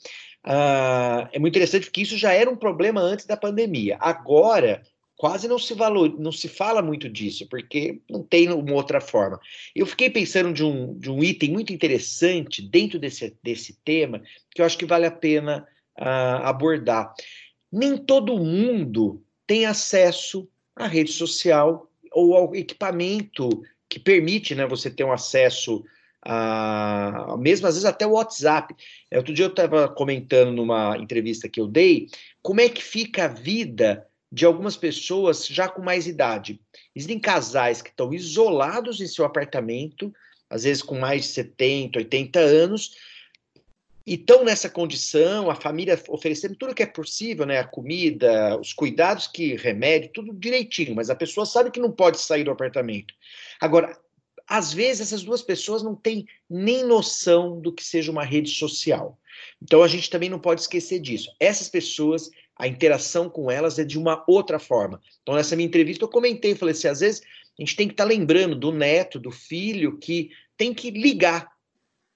[0.43, 3.97] Ah, é muito interessante porque isso já era um problema antes da pandemia.
[3.99, 4.81] Agora,
[5.19, 9.37] quase não se valor, não se fala muito disso, porque não tem uma outra forma.
[9.75, 14.21] Eu fiquei pensando de um, de um item muito interessante dentro desse, desse tema,
[14.51, 15.67] que eu acho que vale a pena
[15.99, 17.13] uh, abordar.
[17.69, 23.49] Nem todo mundo tem acesso à rede social ou ao equipamento
[23.87, 25.83] que permite né, você ter um acesso
[26.21, 28.75] a, mesmo às vezes até o WhatsApp.
[29.13, 32.07] Outro dia eu estava comentando numa entrevista que eu dei
[32.41, 36.59] como é que fica a vida de algumas pessoas já com mais idade.
[36.95, 40.13] Existem casais que estão isolados em seu apartamento,
[40.49, 42.95] às vezes com mais de 70, 80 anos,
[44.09, 47.59] e estão nessa condição, a família oferecendo tudo que é possível, né?
[47.59, 52.19] A comida, os cuidados que remédio, tudo direitinho, mas a pessoa sabe que não pode
[52.19, 53.13] sair do apartamento.
[53.61, 53.95] Agora,
[54.47, 59.15] às vezes essas duas pessoas não têm nem noção do que seja uma rede social.
[59.61, 61.29] Então a gente também não pode esquecer disso.
[61.39, 64.99] Essas pessoas, a interação com elas é de uma outra forma.
[65.21, 68.05] Então nessa minha entrevista eu comentei, falei assim, às vezes a gente tem que estar
[68.05, 71.58] tá lembrando do neto, do filho que tem que ligar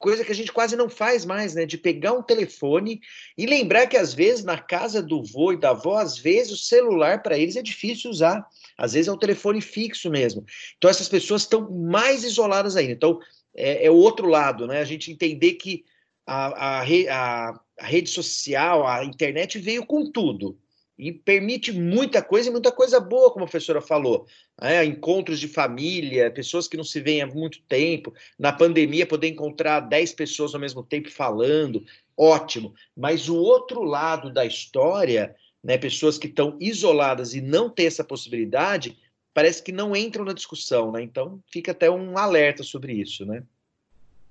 [0.04, 1.66] coisa que a gente quase não faz mais, né?
[1.66, 3.00] De pegar um telefone
[3.38, 6.58] e lembrar que às vezes na casa do vô e da avó, às vezes o
[6.58, 8.46] celular para eles é difícil usar.
[8.78, 10.44] Às vezes é um telefone fixo mesmo.
[10.78, 12.92] Então essas pessoas estão mais isoladas ainda.
[12.92, 13.18] Então
[13.56, 14.82] é, é o outro lado, né?
[14.82, 15.86] A gente entender que
[16.28, 20.60] a, a, a, a rede social, a internet veio com tudo
[21.04, 24.26] e permite muita coisa e muita coisa boa, como a professora falou.
[24.62, 28.14] É, encontros de família, pessoas que não se veem há muito tempo.
[28.40, 31.84] Na pandemia, poder encontrar 10 pessoas ao mesmo tempo falando,
[32.16, 32.74] ótimo.
[32.96, 38.04] Mas o outro lado da história, né, pessoas que estão isoladas e não têm essa
[38.06, 38.98] possibilidade,
[39.34, 41.02] parece que não entram na discussão, né?
[41.04, 43.44] Então fica até um alerta sobre isso, né?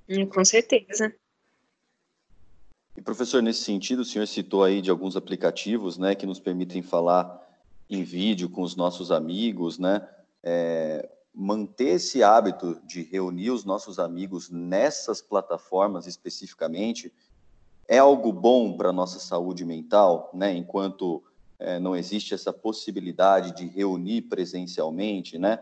[0.08, 1.14] Hum, com certeza.
[2.96, 6.82] E professor, nesse sentido, o senhor citou aí de alguns aplicativos, né, que nos permitem
[6.82, 7.40] falar
[7.88, 10.06] em vídeo com os nossos amigos, né?
[10.42, 17.12] É, manter esse hábito de reunir os nossos amigos nessas plataformas especificamente
[17.88, 20.54] é algo bom para a nossa saúde mental, né?
[20.54, 21.22] Enquanto
[21.58, 25.58] é, não existe essa possibilidade de reunir presencialmente, né?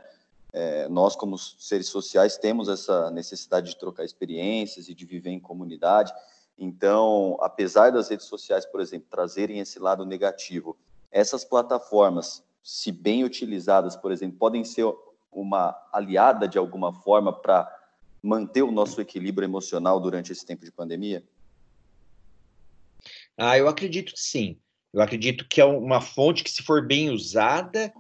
[0.53, 5.41] é, nós, como seres sociais, temos essa necessidade de trocar experiências e de viver em
[5.41, 6.12] comunidade.
[6.63, 10.77] Então, apesar das redes sociais, por exemplo, trazerem esse lado negativo,
[11.11, 14.85] essas plataformas, se bem utilizadas, por exemplo, podem ser
[15.33, 17.67] uma aliada de alguma forma para
[18.23, 21.25] manter o nosso equilíbrio emocional durante esse tempo de pandemia?
[23.39, 24.59] Ah, eu acredito que sim.
[24.93, 27.91] Eu acredito que é uma fonte que, se for bem usada,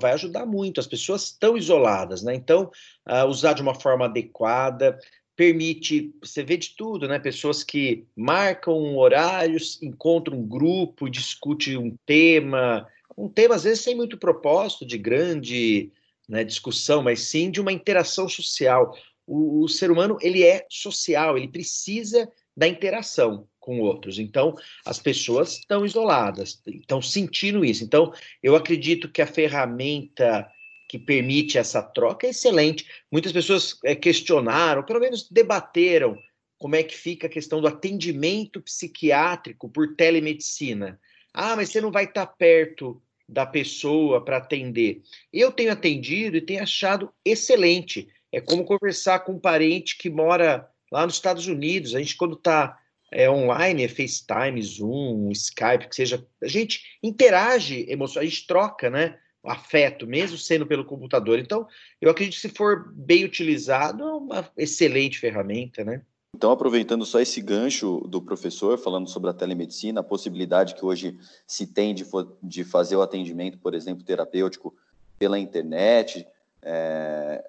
[0.00, 0.80] vai ajudar muito.
[0.80, 2.34] As pessoas estão isoladas, né?
[2.34, 2.68] Então,
[3.08, 4.98] uh, usar de uma forma adequada
[5.40, 7.18] permite, você vê de tudo, né?
[7.18, 12.86] Pessoas que marcam horários, encontram um grupo, discute um tema,
[13.16, 15.90] um tema às vezes sem muito propósito de grande
[16.28, 18.94] né, discussão, mas sim de uma interação social.
[19.26, 24.18] O, o ser humano ele é social, ele precisa da interação com outros.
[24.18, 27.82] Então, as pessoas estão isoladas, estão sentindo isso.
[27.82, 28.12] Então,
[28.42, 30.46] eu acredito que a ferramenta
[30.90, 32.84] que permite essa troca é excelente.
[33.12, 36.18] Muitas pessoas é, questionaram, pelo menos debateram,
[36.58, 41.00] como é que fica a questão do atendimento psiquiátrico por telemedicina.
[41.32, 45.00] Ah, mas você não vai estar perto da pessoa para atender.
[45.32, 48.08] Eu tenho atendido e tenho achado excelente.
[48.32, 51.94] É como conversar com um parente que mora lá nos Estados Unidos.
[51.94, 52.76] A gente, quando está
[53.12, 58.90] é, online, é FaceTime, Zoom, Skype, que seja, a gente interage emocionalmente, a gente troca,
[58.90, 59.16] né?
[59.42, 61.38] Afeto, mesmo sendo pelo computador.
[61.38, 61.66] Então,
[62.00, 66.02] eu acredito que se for bem utilizado, é uma excelente ferramenta, né?
[66.36, 71.18] Então, aproveitando só esse gancho do professor, falando sobre a telemedicina, a possibilidade que hoje
[71.46, 72.06] se tem de,
[72.42, 74.74] de fazer o atendimento, por exemplo, terapêutico
[75.18, 76.26] pela internet,
[76.62, 77.44] é,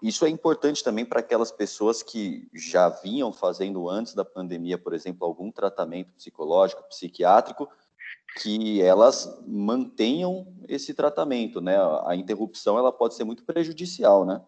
[0.00, 4.94] isso é importante também para aquelas pessoas que já vinham fazendo antes da pandemia, por
[4.94, 7.68] exemplo, algum tratamento psicológico, psiquiátrico,
[8.40, 11.76] que elas mantenham esse tratamento, né?
[12.06, 14.40] A interrupção ela pode ser muito prejudicial, né?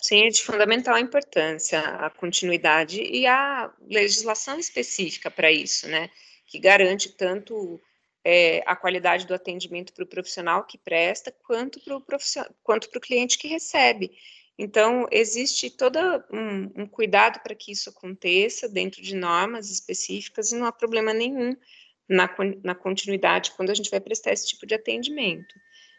[0.00, 6.10] Sim, é de fundamental importância a continuidade e a legislação específica para isso, né?
[6.46, 7.80] Que garante tanto
[8.24, 12.02] é, a qualidade do atendimento para o profissional que presta, quanto para o
[12.62, 14.12] quanto para o cliente que recebe.
[14.58, 15.98] Então, existe todo
[16.30, 21.14] um, um cuidado para que isso aconteça dentro de normas específicas e não há problema
[21.14, 21.56] nenhum
[22.10, 22.28] na,
[22.64, 25.54] na continuidade quando a gente vai prestar esse tipo de atendimento.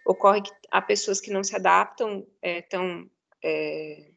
[0.06, 3.10] Ocorre que há pessoas que não se adaptam é, tão
[3.42, 4.10] é,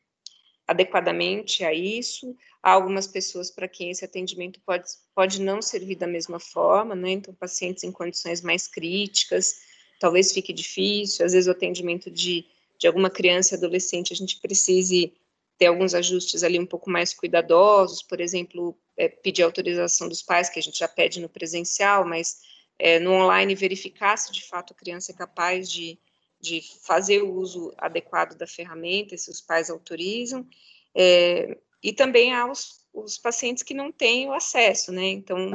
[0.66, 2.36] adequadamente a isso.
[2.60, 7.12] Há algumas pessoas para quem esse atendimento pode, pode não servir da mesma forma, né?
[7.12, 9.60] Então, pacientes em condições mais críticas,
[10.00, 11.24] talvez fique difícil.
[11.24, 12.44] Às vezes, o atendimento de,
[12.76, 15.12] de alguma criança e adolescente, a gente precise
[15.56, 20.48] ter alguns ajustes ali um pouco mais cuidadosos, por exemplo, é, pedir autorização dos pais,
[20.48, 22.40] que a gente já pede no presencial, mas
[22.78, 25.98] é, no online verificar se de fato a criança é capaz de,
[26.40, 30.46] de fazer o uso adequado da ferramenta, se os pais autorizam,
[30.94, 35.06] é, e também há os, os, pacientes que não têm o acesso, né?
[35.08, 35.50] Então,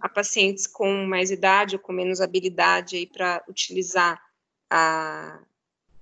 [0.00, 4.18] há pacientes com mais idade ou com menos habilidade para utilizar
[4.70, 5.42] a,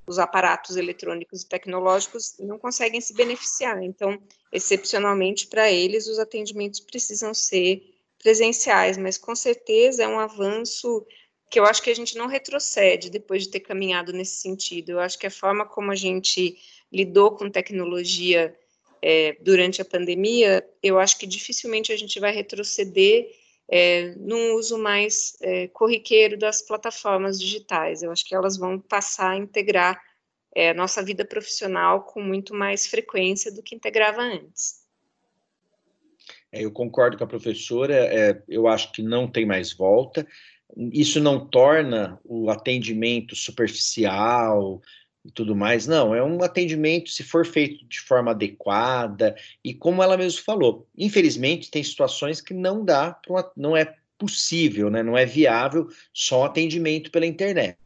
[0.06, 3.82] os aparatos eletrônicos e tecnológicos não conseguem se beneficiar.
[3.82, 4.20] Então,
[4.52, 7.82] excepcionalmente para eles, os atendimentos precisam ser
[8.18, 11.04] presenciais, mas com certeza é um avanço
[11.50, 14.92] que eu acho que a gente não retrocede depois de ter caminhado nesse sentido.
[14.92, 16.56] Eu acho que a forma como a gente
[16.90, 18.56] lidou com tecnologia
[19.02, 23.28] é, durante a pandemia, eu acho que dificilmente a gente vai retroceder
[23.70, 28.02] é, num uso mais é, corriqueiro das plataformas digitais.
[28.02, 30.02] Eu acho que elas vão passar a integrar
[30.54, 34.82] é, a nossa vida profissional com muito mais frequência do que integrava antes.
[36.50, 40.26] É, eu concordo com a professora, é, eu acho que não tem mais volta
[40.92, 44.80] isso não torna o atendimento superficial
[45.24, 50.02] e tudo mais, não, é um atendimento se for feito de forma adequada e como
[50.02, 53.18] ela mesmo falou, infelizmente tem situações que não dá,
[53.56, 57.76] não é possível, né, não é viável só atendimento pela internet.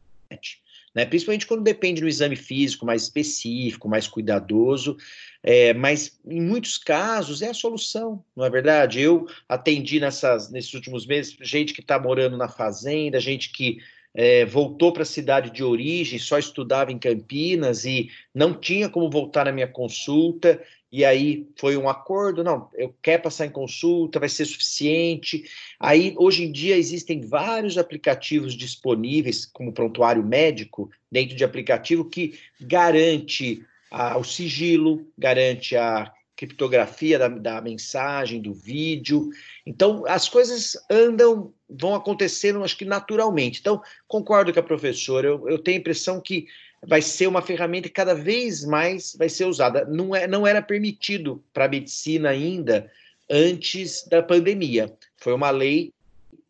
[0.94, 1.04] Né?
[1.04, 4.96] Principalmente quando depende do exame físico mais específico, mais cuidadoso,
[5.42, 9.00] é, mas em muitos casos é a solução, não é verdade?
[9.00, 13.78] Eu atendi nessas, nesses últimos meses gente que está morando na fazenda, gente que
[14.16, 19.10] é, voltou para a cidade de origem, só estudava em Campinas e não tinha como
[19.10, 20.58] voltar na minha consulta,
[20.90, 25.44] e aí foi um acordo, não, eu quero passar em consulta, vai ser suficiente.
[25.78, 32.38] Aí, hoje em dia, existem vários aplicativos disponíveis, como prontuário médico, dentro de aplicativo, que
[32.58, 39.30] garante a, o sigilo, garante a criptografia da, da, mensagem, do vídeo.
[39.64, 43.60] Então, as coisas andam, vão acontecendo, acho que naturalmente.
[43.60, 46.46] Então, concordo com a professora, eu, eu tenho a impressão que
[46.86, 49.86] vai ser uma ferramenta que cada vez mais vai ser usada.
[49.86, 52.90] Não, é, não era permitido para a medicina ainda
[53.28, 54.94] antes da pandemia.
[55.16, 55.92] Foi uma lei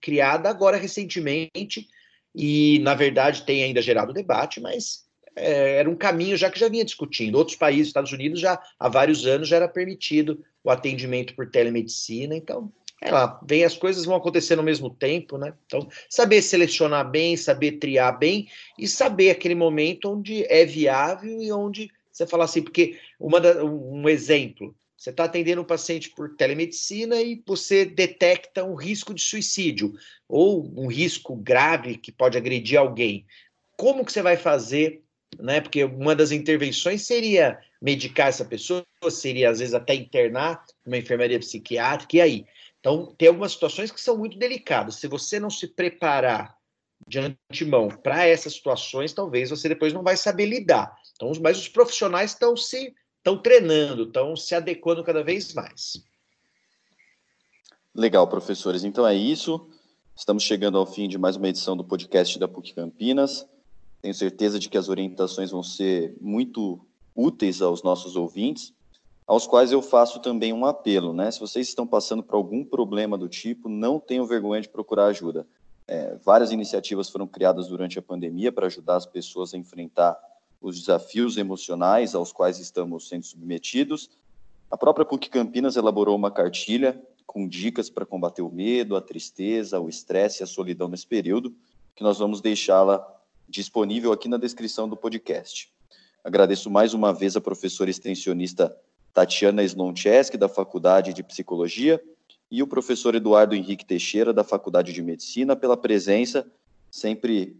[0.01, 1.89] criada agora recentemente
[2.35, 5.06] e, na verdade, tem ainda gerado debate, mas
[5.37, 7.37] é, era um caminho já que já vinha discutindo.
[7.37, 12.35] Outros países, Estados Unidos, já há vários anos já era permitido o atendimento por telemedicina,
[12.35, 12.73] então
[13.03, 15.53] é lá, vem as coisas vão acontecer no mesmo tempo, né?
[15.67, 21.53] Então, saber selecionar bem, saber triar bem e saber aquele momento onde é viável e
[21.53, 26.35] onde você fala assim, porque uma da, um exemplo, você está atendendo um paciente por
[26.35, 29.93] telemedicina e você detecta um risco de suicídio
[30.27, 33.27] ou um risco grave que pode agredir alguém.
[33.77, 35.03] Como que você vai fazer
[35.39, 35.61] né?
[35.61, 41.39] Porque uma das intervenções seria medicar essa pessoa, seria às vezes até internar numa enfermaria
[41.39, 42.47] psiquiátrica, e aí?
[42.81, 44.97] Então, tem algumas situações que são muito delicadas.
[44.97, 46.57] Se você não se preparar
[47.07, 50.97] de antemão para essas situações, talvez você depois não vai saber lidar.
[51.15, 56.01] Então, mas os profissionais estão se estão treinando, estão se adequando cada vez mais.
[57.93, 58.85] Legal, professores.
[58.85, 59.69] Então é isso.
[60.15, 63.45] Estamos chegando ao fim de mais uma edição do podcast da PUC Campinas.
[64.03, 66.81] Tenho certeza de que as orientações vão ser muito
[67.15, 68.73] úteis aos nossos ouvintes,
[69.27, 71.31] aos quais eu faço também um apelo, né?
[71.31, 75.47] Se vocês estão passando por algum problema do tipo, não tenham vergonha de procurar ajuda.
[75.89, 80.17] É, várias iniciativas foram criadas durante a pandemia para ajudar as pessoas a enfrentar
[80.61, 84.11] os desafios emocionais aos quais estamos sendo submetidos.
[84.71, 89.81] A própria PUC Campinas elaborou uma cartilha com dicas para combater o medo, a tristeza,
[89.81, 91.55] o estresse e a solidão nesse período,
[91.95, 92.99] que nós vamos deixá-la
[93.49, 95.71] disponível aqui na descrição do podcast.
[96.23, 98.77] Agradeço mais uma vez a professora extensionista
[99.13, 102.03] Tatiana Sloncheski, da Faculdade de Psicologia,
[102.51, 106.47] e o professor Eduardo Henrique Teixeira, da Faculdade de Medicina, pela presença.
[106.91, 107.57] Sempre